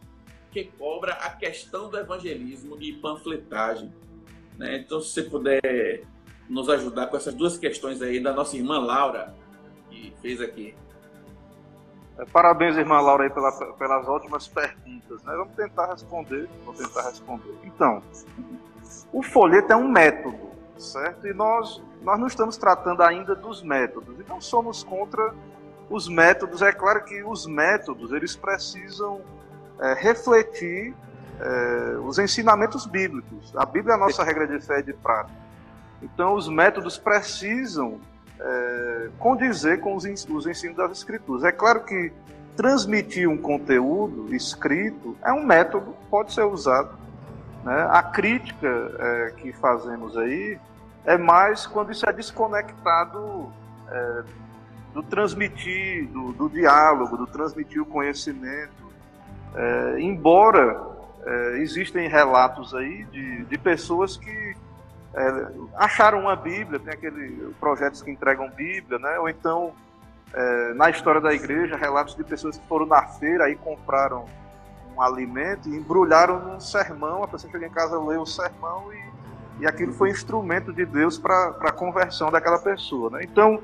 [0.50, 3.92] que cobra a questão do evangelismo e panfletagem.
[4.56, 4.78] Né?
[4.78, 6.02] Então, se você puder
[6.48, 9.34] nos ajudar com essas duas questões aí da nossa irmã Laura,
[9.90, 10.74] que fez aqui.
[12.18, 15.22] É, parabéns, irmã Laura, aí pela, pelas ótimas perguntas.
[15.22, 15.34] Né?
[15.36, 16.48] Vamos tentar responder.
[16.64, 17.54] Vou tentar responder.
[17.64, 18.02] Então,
[19.12, 20.47] o folheto é um método,
[20.78, 21.26] certo?
[21.26, 25.34] E nós nós não estamos tratando ainda dos métodos e não somos contra
[25.90, 26.62] os métodos.
[26.62, 29.20] É claro que os métodos eles precisam
[29.80, 30.94] é, refletir
[31.40, 33.52] é, os ensinamentos bíblicos.
[33.56, 35.36] A Bíblia é a nossa regra de fé e de prática.
[36.02, 38.00] Então, os métodos precisam
[38.38, 41.44] é, condizer com os, os ensinos das Escrituras.
[41.44, 42.12] É claro que
[42.56, 46.96] transmitir um conteúdo escrito é um método, pode ser usado.
[47.64, 47.88] Né?
[47.90, 48.68] A crítica
[48.98, 50.58] é, que fazemos aí
[51.08, 53.50] é mais quando isso é desconectado
[53.90, 54.22] é,
[54.92, 58.92] do transmitir, do, do, diálogo, do transmitir o conhecimento.
[59.54, 60.78] É, embora
[61.24, 64.54] é, existem relatos aí de, de pessoas que
[65.14, 69.18] é, acharam uma Bíblia, tem aqueles projetos que entregam Bíblia, né?
[69.18, 69.72] ou então
[70.34, 74.26] é, na história da igreja relatos de pessoas que foram na feira e compraram
[74.94, 79.07] um alimento e embrulharam num sermão, a pessoa chega em casa, lê o sermão e,
[79.60, 83.10] e aquilo foi instrumento de Deus para a conversão daquela pessoa.
[83.10, 83.20] Né?
[83.24, 83.62] Então,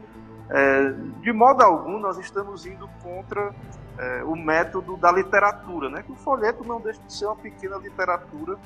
[0.51, 3.55] é, de modo algum, nós estamos indo contra
[3.99, 6.03] é, o método da literatura, né?
[6.03, 8.59] que o folheto não deixa de ser uma pequena literatura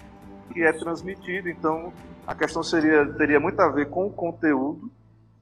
[0.52, 1.92] que é transmitida, então
[2.26, 4.90] a questão seria, teria muito a ver com o conteúdo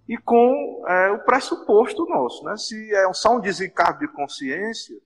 [0.08, 2.44] e com é, o pressuposto nosso.
[2.44, 2.56] Né?
[2.56, 4.96] Se é só um desencargo de consciência,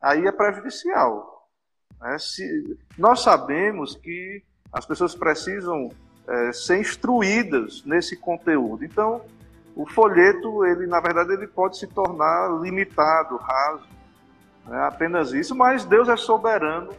[0.00, 1.48] aí é prejudicial.
[2.00, 2.18] Né?
[2.18, 4.42] Se, nós sabemos que
[4.72, 5.90] as pessoas precisam
[6.28, 8.84] é, ser instruídas nesse conteúdo.
[8.84, 9.20] Então,
[9.74, 13.86] o folheto, ele na verdade, ele pode se tornar limitado, raso,
[14.66, 14.84] né?
[14.84, 15.54] apenas isso.
[15.54, 16.92] Mas Deus é soberano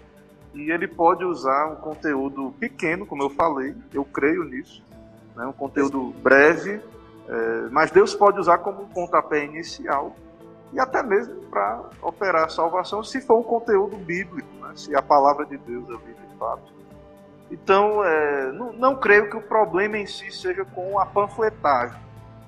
[0.53, 4.84] e ele pode usar um conteúdo pequeno, como eu falei, eu creio nisso,
[5.36, 5.45] né?
[5.45, 6.82] um conteúdo breve
[7.28, 10.15] é, mas Deus pode usar como um pontapé inicial
[10.71, 14.71] e até mesmo para operar a salvação, se for um conteúdo bíblico, né?
[14.75, 16.76] se a palavra de Deus é de fato.
[17.50, 21.98] Então, é, não, não, creio que o problema em si seja com a panfletagem.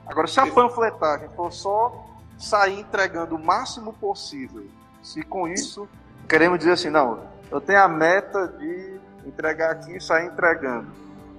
[0.06, 2.06] Agora, se a panfletagem for só
[2.38, 4.66] sair entregando o máximo possível,
[5.02, 5.88] se com isso
[6.28, 7.20] queremos dizer assim, não,
[7.50, 10.88] eu tenho a meta de entregar aqui e sair entregando.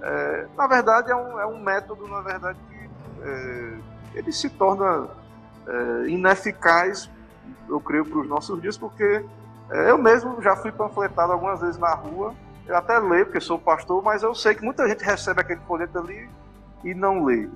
[0.03, 2.59] É, na verdade, é um, é um método, na verdade,
[3.23, 3.79] é,
[4.15, 5.09] ele se torna
[5.67, 7.11] é, ineficaz,
[7.69, 9.25] eu creio, para os nossos dias, porque
[9.71, 12.35] é, eu mesmo já fui panfletado algumas vezes na rua,
[12.71, 15.99] eu até leio, porque sou pastor, mas eu sei que muita gente recebe aquele folheto
[15.99, 16.29] ali
[16.85, 17.49] e não lê.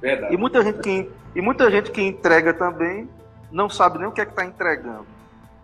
[0.00, 0.34] Verdade.
[0.34, 3.08] E muita gente que, e muita gente que entrega também
[3.50, 5.06] não sabe nem o que é que está entregando.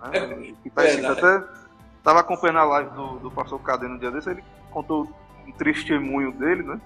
[0.03, 0.55] Né?
[0.63, 1.45] Que tá até
[1.99, 5.07] estava acompanhando a live do, do pastor Cadê no dia desse, ele contou
[5.47, 6.81] um testemunho dele, né?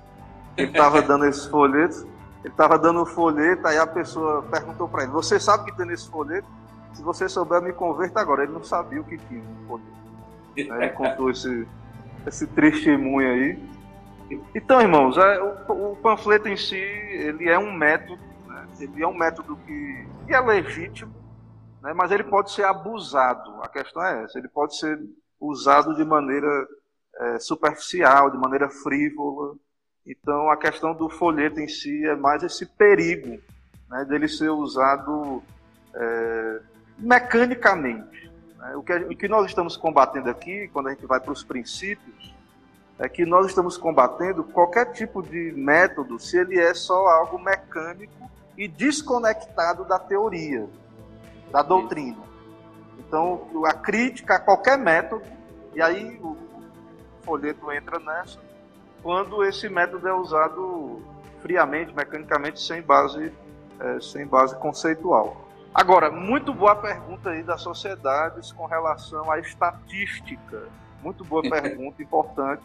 [0.57, 2.05] Ele estava dando esses folhetos
[2.45, 5.76] ele estava dando um folheto, aí a pessoa perguntou para ele: Você sabe o que
[5.78, 6.47] tem nesse folheto?
[6.93, 8.43] Se você souber, me converta agora.
[8.43, 10.03] Ele não sabia o que tinha no folheto.
[10.57, 11.66] Aí ele contou esse,
[12.26, 13.59] esse testemunho aí.
[14.55, 18.66] Então, irmãos, é, o, o, panfleto em si, ele é um método, né?
[18.80, 21.14] ele é um método que, que é legítimo,
[21.82, 21.92] né?
[21.92, 23.62] mas ele pode ser abusado.
[23.62, 24.98] A questão é essa, ele pode ser
[25.38, 26.66] usado de maneira
[27.16, 29.55] é, superficial, de maneira frívola,
[30.07, 33.40] então, a questão do folheto em si é mais esse perigo
[33.88, 35.42] né, dele ser usado
[35.94, 36.61] é,
[36.98, 38.30] mecanicamente.
[38.65, 38.75] Né?
[38.75, 42.35] O, que, o que nós estamos combatendo aqui, quando a gente vai para os princípios,
[42.99, 48.31] é que nós estamos combatendo qualquer tipo de método se ele é só algo mecânico
[48.57, 50.67] e desconectado da teoria,
[51.51, 52.23] da doutrina.
[52.99, 55.25] Então, a crítica a qualquer método,
[55.75, 56.37] e aí o
[57.23, 58.39] folheto entra nessa,
[59.03, 61.03] quando esse método é usado
[61.41, 63.33] friamente, mecanicamente, sem base,
[63.81, 65.45] é, sem base conceitual.
[65.75, 70.68] Agora, muito boa pergunta aí das sociedades com relação à estatística.
[71.03, 72.62] Muito boa pergunta, importante.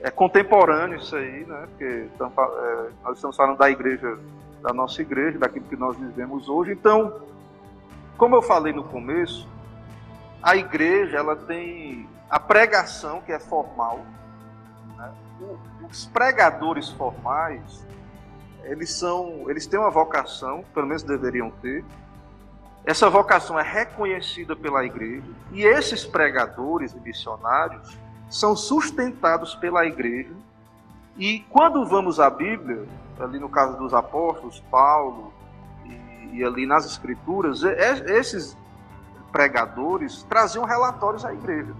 [0.00, 1.66] É contemporâneo isso aí, né?
[1.68, 4.18] Porque é, nós estamos falando da igreja,
[4.62, 6.72] da nossa igreja, daquilo que nós vivemos hoje.
[6.72, 7.20] Então,
[8.16, 9.46] como eu falei no começo,
[10.42, 14.00] a igreja ela tem a pregação que é formal,
[15.90, 17.84] os pregadores formais,
[18.62, 21.84] eles são, eles têm uma vocação, pelo menos deveriam ter.
[22.84, 30.34] Essa vocação é reconhecida pela igreja e esses pregadores e missionários são sustentados pela igreja.
[31.16, 32.86] E quando vamos à Bíblia,
[33.18, 35.32] ali no caso dos apóstolos, Paulo
[35.84, 38.56] e, e ali nas escrituras, esses
[39.30, 41.74] pregadores traziam relatórios à igreja.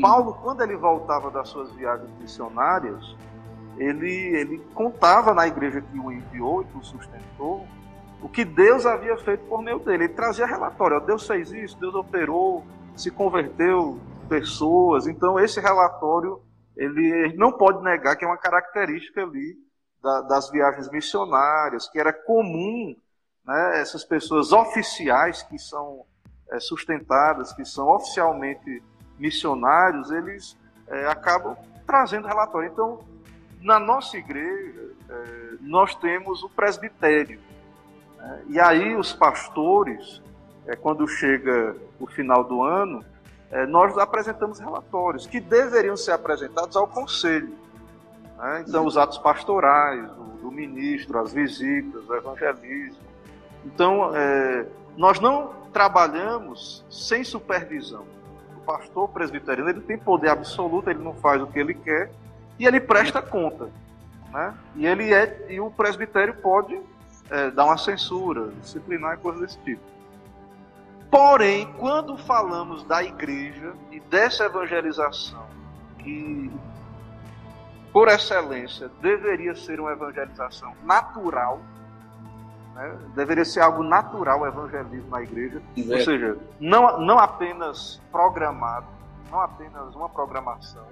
[0.00, 3.16] Paulo, quando ele voltava das suas viagens missionárias,
[3.76, 7.66] ele, ele contava na igreja que o enviou e que o sustentou
[8.22, 10.04] o que Deus havia feito por meio dele.
[10.04, 12.64] Ele trazia relatório: Deus fez isso, Deus operou,
[12.96, 13.98] se converteu
[14.28, 15.06] pessoas.
[15.06, 16.40] Então, esse relatório
[16.76, 19.56] ele não pode negar que é uma característica ali
[20.02, 22.96] da, das viagens missionárias, que era comum
[23.44, 26.04] né, essas pessoas oficiais que são
[26.50, 28.82] é, sustentadas, que são oficialmente
[29.18, 30.56] missionários, eles
[30.88, 31.56] é, acabam
[31.86, 32.70] trazendo relatório.
[32.70, 33.00] Então,
[33.60, 37.40] na nossa igreja, é, nós temos o presbitério.
[38.48, 40.22] E aí, os pastores,
[40.66, 43.04] é, quando chega o final do ano,
[43.50, 47.54] é, nós apresentamos relatórios que deveriam ser apresentados ao conselho.
[48.38, 48.64] Né?
[48.66, 50.10] Então, os atos pastorais,
[50.40, 52.98] do, ministro, as visitas, o evangelismo.
[53.64, 54.66] Então, é,
[54.96, 58.04] nós não trabalhamos sem supervisão
[58.70, 62.10] pastor presbiteriano ele tem poder absoluto, ele não faz o que ele quer
[62.58, 63.68] e ele presta conta,
[64.30, 64.54] né?
[64.76, 66.80] E ele é e o presbitério pode
[67.30, 69.82] é, dar uma censura, disciplinar e coisas desse tipo.
[71.10, 75.44] Porém, quando falamos da igreja e dessa evangelização,
[75.98, 76.50] que
[77.92, 81.60] por excelência deveria ser uma evangelização natural,
[82.74, 82.96] né?
[83.14, 85.80] deveria ser algo natural o evangelismo na igreja, é.
[85.80, 88.86] ou seja, não, não apenas programado,
[89.30, 90.84] não apenas uma programação.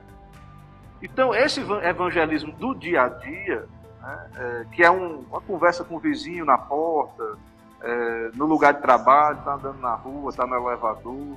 [1.01, 3.69] Então, esse evangelismo do dia a dia,
[4.09, 4.31] né?
[4.37, 7.37] é, que é um, uma conversa com o vizinho na porta,
[7.83, 11.37] é, no lugar de trabalho, está andando na rua, está no elevador.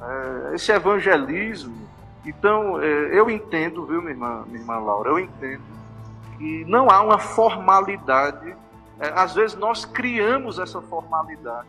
[0.00, 1.88] É, esse evangelismo,
[2.24, 5.62] então é, eu entendo, viu, minha irmã, minha irmã Laura, eu entendo
[6.36, 8.56] que não há uma formalidade.
[9.00, 11.68] É, às vezes nós criamos essa formalidade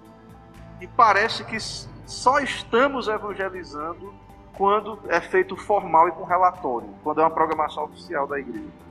[0.79, 1.57] e parece que
[2.05, 4.13] só estamos evangelizando
[4.53, 8.88] quando é feito formal e com relatório, quando é uma programação oficial da igreja.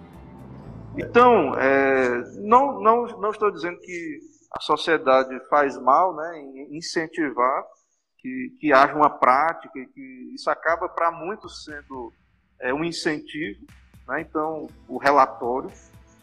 [0.99, 4.19] Então, é, não, não, não estou dizendo que
[4.53, 7.65] a sociedade faz mal né, em incentivar
[8.19, 12.13] que, que haja uma prática, e que isso acaba para muitos sendo
[12.61, 13.65] é, um incentivo,
[14.09, 15.71] né, então o relatório,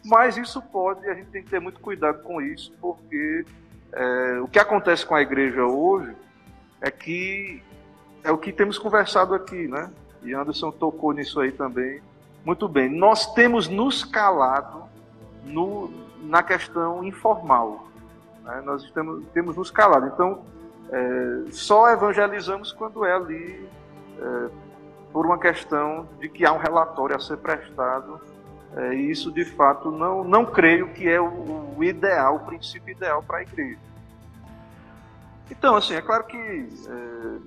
[0.04, 3.44] mas isso pode, a gente tem que ter muito cuidado com isso, porque
[3.92, 6.14] é, o que acontece com a igreja hoje
[6.80, 7.62] é que
[8.22, 9.90] é o que temos conversado aqui, né?
[10.22, 12.02] E Anderson tocou nisso aí também.
[12.46, 14.84] Muito bem, nós temos nos calado
[15.42, 15.90] no,
[16.22, 17.88] na questão informal.
[18.44, 18.62] Né?
[18.64, 20.06] Nós temos, temos nos calado.
[20.06, 20.44] Então,
[20.88, 23.68] é, só evangelizamos quando é ali
[24.20, 24.48] é,
[25.12, 28.20] por uma questão de que há um relatório a ser prestado.
[28.76, 32.92] É, e isso, de fato, não, não creio que é o, o ideal, o princípio
[32.92, 33.80] ideal para a igreja.
[35.50, 37.38] Então, assim, é claro que é,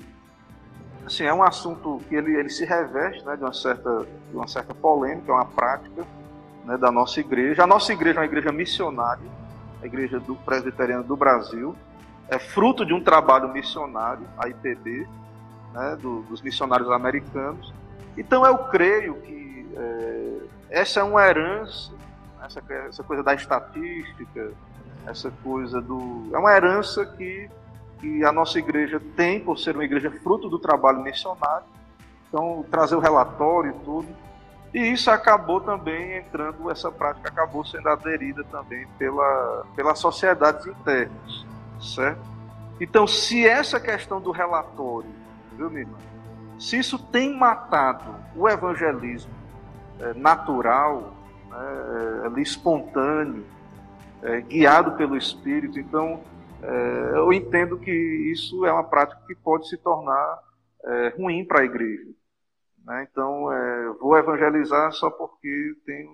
[1.10, 4.48] assim, é um assunto que ele, ele se reveste né, de, uma certa, de uma
[4.48, 6.06] certa polêmica, é uma prática
[6.66, 7.64] né, da nossa igreja.
[7.64, 9.28] A nossa igreja é uma igreja missionária,
[9.82, 11.76] a Igreja do Presbiteriano do Brasil,
[12.28, 15.08] é fruto de um trabalho missionário, a IPB,
[15.74, 17.74] né, do, dos missionários americanos.
[18.18, 20.38] Então eu creio que é,
[20.70, 21.92] essa é uma herança,
[22.44, 24.52] essa, essa coisa da estatística,
[25.08, 26.30] essa coisa do.
[26.34, 27.50] É uma herança que,
[28.00, 31.66] que a nossa igreja tem, por ser uma igreja fruto do trabalho missionário.
[32.28, 34.08] Então, trazer o relatório e tudo.
[34.74, 41.46] E isso acabou também entrando, essa prática acabou sendo aderida também pela, pelas sociedades internas,
[41.82, 42.22] certo?
[42.80, 45.10] Então, se essa questão do relatório,
[45.58, 45.98] viu, minha irmã?
[46.60, 49.32] Se isso tem matado o evangelismo
[50.00, 51.14] é, natural,
[51.50, 53.46] né, é, espontâneo,
[54.22, 56.22] é, guiado pelo Espírito, então
[56.62, 60.40] é, eu entendo que isso é uma prática que pode se tornar
[60.84, 62.10] é, ruim para a igreja.
[62.86, 63.08] Né?
[63.10, 66.10] Então, é, vou evangelizar só porque tenho,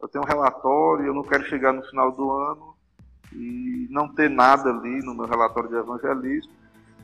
[0.00, 2.74] eu tenho um relatório, eu não quero chegar no final do ano
[3.32, 6.52] e não ter nada ali no meu relatório de evangelismo.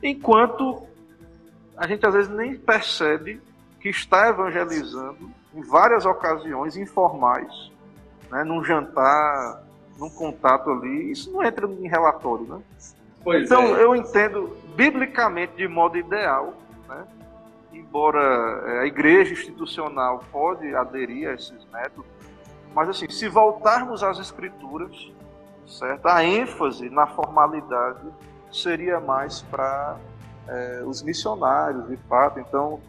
[0.01, 0.85] Enquanto
[1.77, 3.41] a gente às vezes nem percebe
[3.79, 7.71] que está evangelizando em várias ocasiões informais,
[8.31, 8.43] né?
[8.43, 9.64] num jantar,
[9.97, 12.61] num contato ali, isso não entra em relatório, né?
[13.23, 13.83] Pois então é.
[13.83, 16.53] eu entendo biblicamente de modo ideal,
[16.87, 17.05] né?
[17.73, 18.19] embora
[18.67, 22.05] é, a igreja institucional pode aderir a esses métodos,
[22.73, 25.11] mas assim, se voltarmos às escrituras,
[25.65, 26.05] certo?
[26.07, 28.05] A ênfase na formalidade
[28.51, 29.97] seria mais para
[30.47, 32.39] é, os missionários, de fato.
[32.39, 32.79] Então,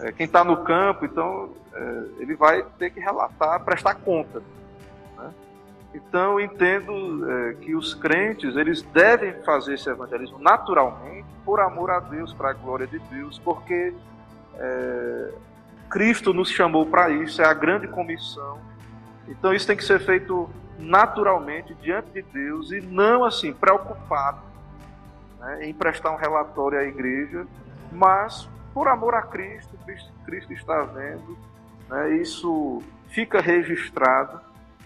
[0.00, 4.42] é, quem está no campo, então é, ele vai ter que relatar, prestar conta.
[5.94, 12.00] Então, entendo é, que os crentes eles devem fazer esse evangelismo naturalmente, por amor a
[12.00, 13.94] Deus, para a glória de Deus, porque
[14.56, 15.32] é,
[15.88, 18.58] Cristo nos chamou para isso, é a grande comissão.
[19.28, 24.42] Então isso tem que ser feito naturalmente diante de Deus e não assim preocupado
[25.38, 27.46] né, em prestar um relatório à igreja,
[27.92, 29.78] mas por amor a Cristo,
[30.26, 31.38] Cristo está vendo,
[31.88, 34.40] né, isso fica registrado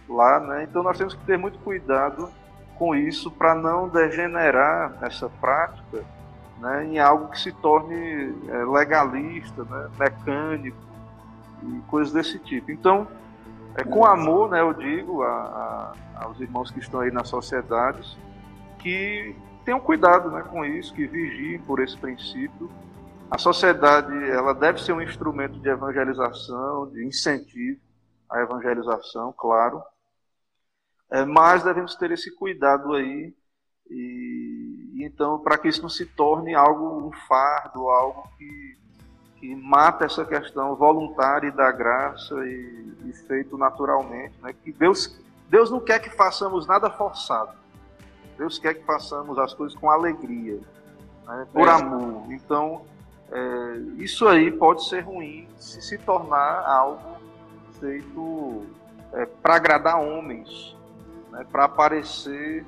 [0.09, 2.31] lá, né, então nós temos que ter muito cuidado
[2.79, 6.05] com isso para não degenerar essa prática
[6.61, 10.79] né, em algo que se torne é, legalista, né, mecânico
[11.63, 12.71] e coisas desse tipo.
[12.71, 13.07] Então,
[13.75, 15.29] é com amor, né, eu digo a,
[16.17, 18.17] a, aos irmãos que estão aí nas sociedades
[18.79, 19.35] que
[19.65, 22.71] tenham cuidado né, com isso, que vigiem por esse princípio.
[23.31, 27.79] A sociedade ela deve ser um instrumento de evangelização, de incentivo
[28.31, 29.83] à evangelização, claro,
[31.11, 33.35] é, mas devemos ter esse cuidado aí
[33.91, 38.79] e, e então, para que isso não se torne algo, um fardo, algo que,
[39.37, 44.35] que mata essa questão voluntária da graça e, e feito naturalmente.
[44.43, 44.53] Né?
[44.53, 47.57] Que Deus, Deus não quer que façamos nada forçado.
[48.37, 50.61] Deus quer que façamos as coisas com alegria,
[51.27, 51.47] né?
[51.53, 51.71] por é.
[51.71, 52.31] amor.
[52.31, 52.83] Então,
[53.31, 57.19] é, isso aí pode ser ruim se se tornar algo
[57.81, 58.67] feito
[59.13, 60.77] é, para agradar homens,
[61.31, 61.47] né?
[61.51, 62.65] para aparecer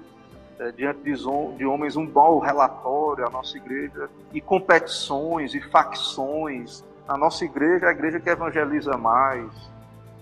[0.59, 1.15] é, diante de,
[1.57, 6.85] de, homens um bom relatório, a nossa igreja, e competições e facções.
[7.09, 9.51] A nossa igreja é a igreja que evangeliza mais.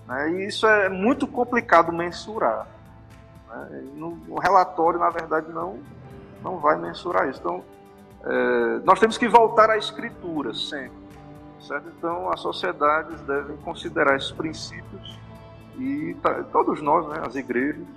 [0.07, 0.31] Né?
[0.31, 2.67] E isso é muito complicado mensurar.
[3.49, 3.83] Né?
[3.95, 5.79] No, o relatório, na verdade, não,
[6.43, 7.39] não vai mensurar isso.
[7.39, 7.63] Então,
[8.23, 10.99] é, nós temos que voltar à escritura sempre.
[11.59, 11.89] Certo?
[11.97, 15.19] Então, as sociedades devem considerar esses princípios
[15.79, 16.15] e
[16.51, 17.87] todos nós, né, as igrejas,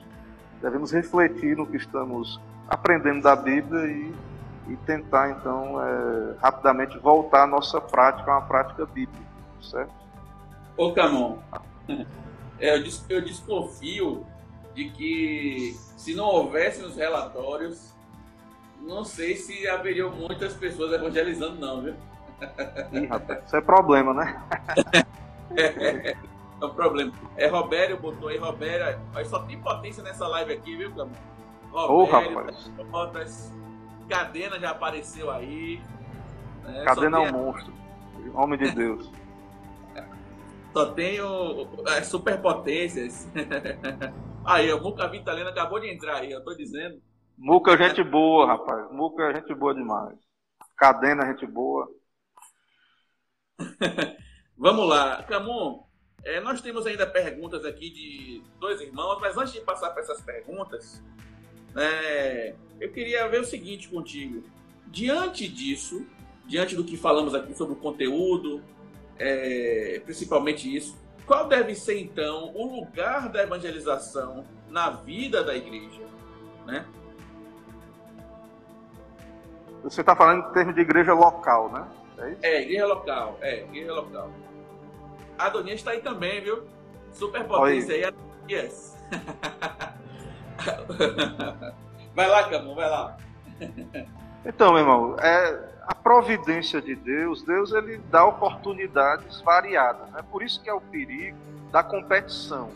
[0.62, 4.14] devemos refletir no que estamos aprendendo da Bíblia e,
[4.72, 9.26] e tentar, então, é, rapidamente voltar à nossa prática, a uma prática bíblica,
[9.60, 9.92] certo?
[10.76, 11.38] Ô, Camon,
[12.58, 14.24] é, eu, eu desconfio
[14.74, 17.92] de que se não houvesse os relatórios,
[18.80, 21.94] não sei se haveriam muitas pessoas evangelizando, não, viu?
[22.92, 24.42] Ih, rapaz, isso é problema, né?
[25.56, 26.16] é,
[26.62, 27.12] é um problema.
[27.36, 29.00] É Robério, botou aí, Robério.
[29.12, 31.12] Mas só tem potência nessa live aqui, viu, Camão?
[31.70, 32.84] Robério, oh.
[32.84, 33.52] Botas,
[34.08, 35.82] Cadena já apareceu aí.
[36.62, 36.84] Né?
[36.84, 37.72] Cadena é um monstro.
[38.34, 39.10] Homem de Deus.
[40.72, 43.28] Só tenho as superpotências.
[44.44, 47.02] aí, o Muca Vitalina acabou de entrar aí, eu tô dizendo.
[47.36, 48.90] Muca é gente boa, rapaz.
[48.92, 50.16] Muca é gente boa demais.
[50.76, 51.88] Cadena é gente boa.
[54.56, 55.22] Vamos lá.
[55.24, 55.84] Camon,
[56.24, 60.20] é, nós temos ainda perguntas aqui de dois irmãos, mas antes de passar para essas
[60.20, 61.02] perguntas,
[61.76, 64.42] é, eu queria ver o seguinte contigo.
[64.86, 66.06] Diante disso,
[66.46, 68.62] diante do que falamos aqui sobre o conteúdo,
[69.18, 70.96] é, principalmente isso,
[71.26, 76.02] qual deve ser então o lugar da evangelização na vida da igreja?
[76.66, 76.86] Né?
[79.82, 81.88] Você está falando em termos de igreja local, né?
[82.42, 84.30] É, é igreja local, é, igreja local.
[85.42, 86.62] A Doninha está aí também, viu?
[87.12, 88.96] Super potência aí, Adonias.
[92.14, 93.16] vai lá, Camão, vai lá.
[94.46, 100.08] Então, meu irmão, é, a providência de Deus, Deus ele dá oportunidades variadas.
[100.10, 100.20] Né?
[100.30, 101.36] Por isso que é o perigo
[101.72, 102.70] da competição,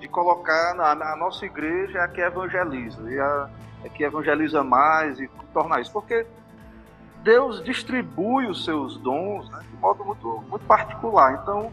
[0.00, 3.50] de colocar na, na nossa igreja é a que evangeliza, e a,
[3.84, 5.92] é que evangeliza mais e tornar isso.
[5.92, 6.26] Porque
[7.24, 11.40] Deus distribui os seus dons né, de modo muito, muito particular.
[11.42, 11.72] Então,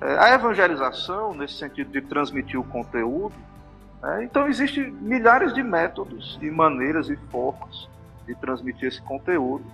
[0.00, 3.34] é, a evangelização, nesse sentido de transmitir o conteúdo,
[4.04, 7.88] é, então existem milhares de métodos, de maneiras e formas
[8.24, 9.64] de transmitir esse conteúdo.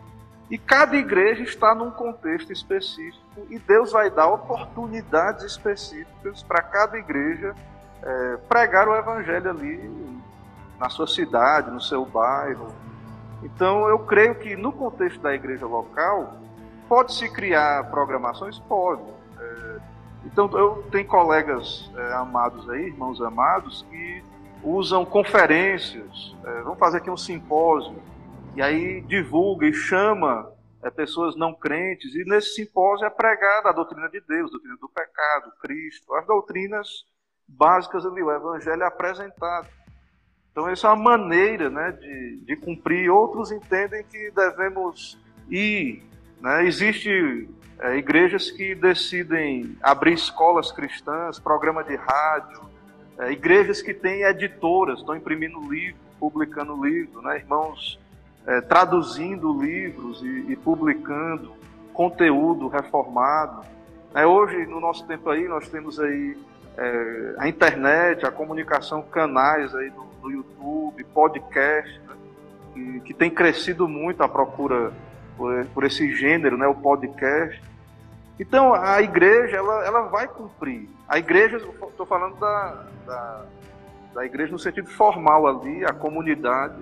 [0.50, 6.98] E cada igreja está num contexto específico e Deus vai dar oportunidades específicas para cada
[6.98, 7.54] igreja
[8.02, 10.20] é, pregar o evangelho ali
[10.78, 12.72] na sua cidade, no seu bairro,
[13.42, 16.36] então, eu creio que no contexto da igreja local,
[16.88, 18.58] pode-se criar programações?
[18.60, 19.02] Pode.
[19.38, 19.78] É,
[20.26, 24.22] então, eu tenho colegas é, amados aí, irmãos amados, que
[24.62, 26.36] usam conferências.
[26.44, 27.96] É, vamos fazer aqui um simpósio.
[28.56, 32.14] E aí divulga e chama é, pessoas não crentes.
[32.14, 36.26] E nesse simpósio é pregada a doutrina de Deus, a doutrina do pecado, Cristo, as
[36.26, 36.88] doutrinas
[37.48, 39.68] básicas ali, o evangelho é apresentado.
[40.50, 43.10] Então, essa é uma maneira né, de, de cumprir.
[43.10, 46.02] Outros entendem que devemos ir.
[46.40, 46.66] Né?
[46.66, 47.48] Existem
[47.78, 52.60] é, igrejas que decidem abrir escolas cristãs, programa de rádio,
[53.18, 57.36] é, igrejas que têm editoras, estão imprimindo livro, publicando livro, né?
[57.36, 57.98] irmãos
[58.46, 61.52] é, traduzindo livros e, e, publicando
[61.92, 63.62] conteúdo reformado.
[64.14, 66.36] É, hoje, no nosso tempo aí, nós temos aí
[66.76, 72.14] é, a internet, a comunicação, canais aí do, do YouTube, podcast, né,
[72.74, 74.92] que, que, tem crescido muito a procura
[75.36, 77.62] por, por, esse gênero, né, o podcast.
[78.38, 80.88] Então, a igreja, ela, ela vai cumprir.
[81.08, 83.44] A igreja, estou falando da, da,
[84.14, 86.80] da, igreja no sentido formal ali, a comunidade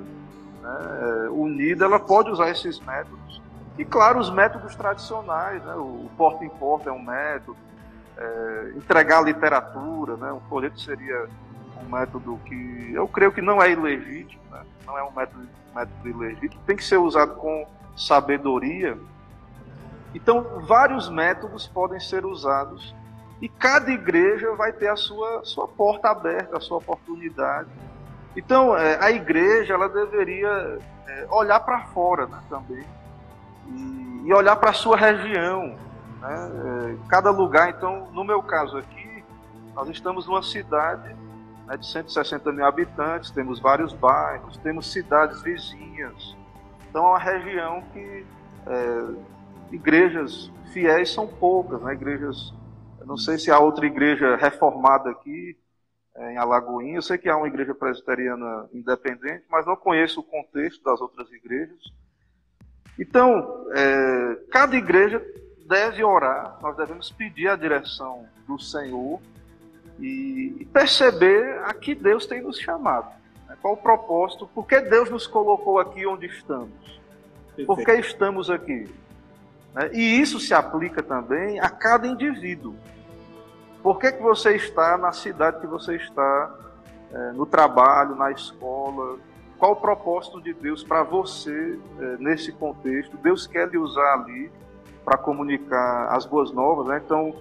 [0.62, 3.40] né, unida, ela pode usar esses métodos.
[3.76, 7.56] E, claro, os métodos tradicionais, né, o porta em porta é um método,
[8.18, 10.32] é, entregar literatura, né?
[10.32, 11.28] Um folheto seria
[11.84, 14.62] um método que eu creio que não é ilegítimo, né?
[14.86, 17.66] não é um método, método ilegítimo, tem que ser usado com
[17.96, 18.96] sabedoria.
[20.14, 22.94] Então, vários métodos podem ser usados
[23.40, 27.68] e cada igreja vai ter a sua, sua porta aberta, a sua oportunidade.
[28.36, 32.84] Então, é, a igreja ela deveria é, olhar para fora né, também
[33.66, 35.76] e, e olhar para a sua região,
[36.20, 36.50] né?
[36.64, 39.24] É, cada lugar, então, no meu caso aqui,
[39.74, 41.14] nós estamos numa cidade
[41.68, 46.36] né, de 160 mil habitantes, temos vários bairros, temos cidades vizinhas.
[46.88, 48.26] Então é uma região que
[48.66, 51.92] é, igrejas fiéis são poucas, né?
[51.92, 52.54] igrejas,
[53.04, 55.56] não sei se há outra igreja reformada aqui
[56.16, 60.24] é, em Alagoinha, eu sei que há uma igreja presbiteriana independente, mas não conheço o
[60.24, 61.78] contexto das outras igrejas.
[62.98, 65.22] Então, é, cada igreja
[65.68, 69.20] deve orar, nós devemos pedir a direção do Senhor
[70.00, 73.08] e perceber a que Deus tem nos chamado.
[73.48, 73.56] Né?
[73.60, 77.00] Qual o propósito, por que Deus nos colocou aqui onde estamos?
[77.66, 78.88] Por que estamos aqui?
[79.74, 79.90] Né?
[79.92, 82.74] E isso se aplica também a cada indivíduo.
[83.82, 86.54] Por que, que você está na cidade que você está,
[87.12, 89.18] é, no trabalho, na escola?
[89.58, 93.16] Qual o propósito de Deus para você é, nesse contexto?
[93.16, 94.50] Deus quer lhe usar ali
[95.04, 97.00] para comunicar as boas novas, né?
[97.04, 97.34] Então,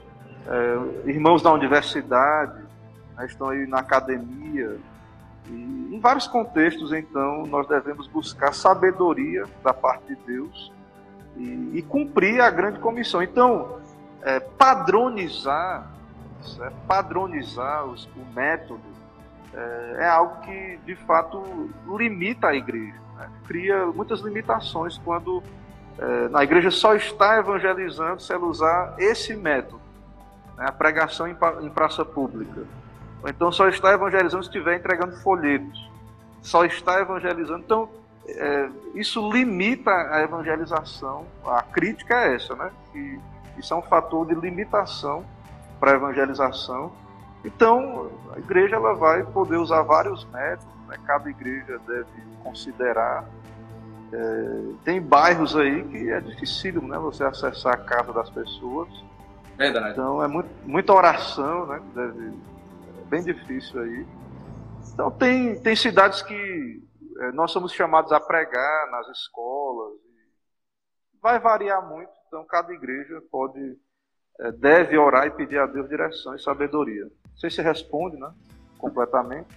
[0.48, 2.62] é, irmãos da universidade
[3.16, 4.78] né, estão aí na academia.
[5.50, 10.72] E em vários contextos, então, nós devemos buscar sabedoria da parte de Deus
[11.36, 13.22] e, e cumprir a grande comissão.
[13.22, 13.80] Então,
[14.22, 15.92] é, padronizar,
[16.60, 18.98] é, padronizar os, o método
[19.54, 23.00] é, é, algo que, de fato, limita a igreja.
[23.18, 23.30] Né?
[23.48, 25.42] Cria muitas limitações quando
[25.98, 29.77] é, na igreja só está evangelizando se ela usar esse método,
[30.58, 30.66] né?
[30.68, 32.64] a pregação em, em praça pública.
[33.24, 35.90] Ou então só está evangelizando se estiver entregando folhetos.
[36.42, 37.60] Só está evangelizando.
[37.60, 37.90] Então,
[38.28, 41.26] é, isso limita a evangelização.
[41.46, 42.72] A crítica é essa, né?
[42.92, 43.20] Que
[43.58, 45.26] isso é um fator de limitação
[45.80, 46.92] para a evangelização.
[47.44, 50.98] Então, a igreja ela vai poder usar vários métodos, né?
[51.06, 52.06] cada igreja deve
[52.44, 53.26] considerar.
[54.12, 56.98] É, tem bairros aí que é difícil né?
[56.98, 58.90] você acessar a casa das pessoas.
[59.58, 59.92] Verdade.
[59.92, 61.82] Então, é muito, muita oração, né?
[61.96, 64.06] Deve, é bem difícil aí.
[64.94, 66.84] Então, tem, tem cidades que
[67.20, 69.94] é, nós somos chamados a pregar nas escolas.
[71.22, 73.78] Vai variar muito, então cada igreja pode,
[74.40, 77.04] é, deve orar e pedir a Deus direção e sabedoria.
[77.04, 78.32] Não sei se responde, né?
[78.78, 79.48] Completamente.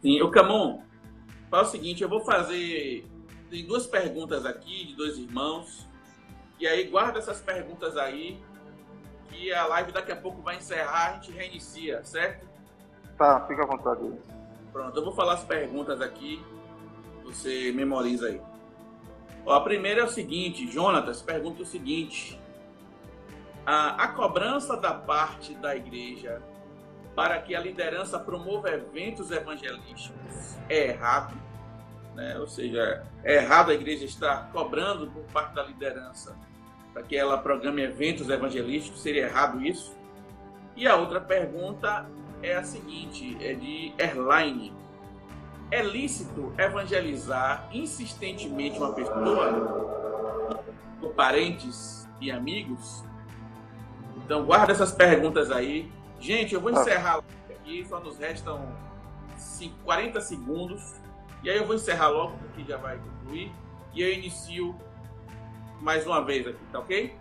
[0.00, 0.82] Sim, o Camon,
[1.50, 3.04] faz o seguinte, eu vou fazer.
[3.50, 5.86] Tem duas perguntas aqui de dois irmãos.
[6.58, 8.42] E aí guarda essas perguntas aí.
[9.28, 12.46] Que a live daqui a pouco vai encerrar, a gente reinicia, certo?
[13.18, 14.12] Tá, fica à vontade.
[14.72, 16.44] Pronto, eu vou falar as perguntas aqui
[17.26, 18.40] você memoriza aí.
[19.44, 22.40] Ó, a primeira é o seguinte, Jonatas pergunta o seguinte:
[23.64, 26.40] a, a cobrança da parte da igreja
[27.14, 31.34] para que a liderança promova eventos evangelísticos é errado,
[32.14, 32.38] né?
[32.38, 36.36] Ou seja, é errado a igreja estar cobrando por parte da liderança
[36.96, 39.94] para que ela programe eventos evangelísticos, seria errado isso?
[40.74, 42.08] E a outra pergunta
[42.42, 44.72] é a seguinte, é de Erline.
[45.70, 50.58] É lícito evangelizar insistentemente uma pessoa,
[50.98, 53.04] por parentes e amigos?
[54.24, 55.92] Então guarda essas perguntas aí.
[56.18, 56.80] Gente, eu vou ah.
[56.80, 58.74] encerrar aqui, só nos restam
[59.84, 60.94] 40 segundos.
[61.44, 63.52] E aí eu vou encerrar logo, porque já vai concluir.
[63.92, 64.74] E eu inicio
[65.80, 67.14] mais uma vez aqui, tá ok?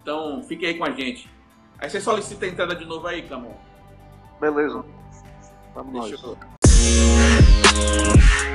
[0.00, 1.30] Então fique aí com a gente.
[1.78, 3.54] Aí você solicita a entrada de novo aí, Camon.
[4.40, 4.84] Beleza.
[5.74, 6.38] Vamos Deixa nós.
[8.46, 8.51] Eu...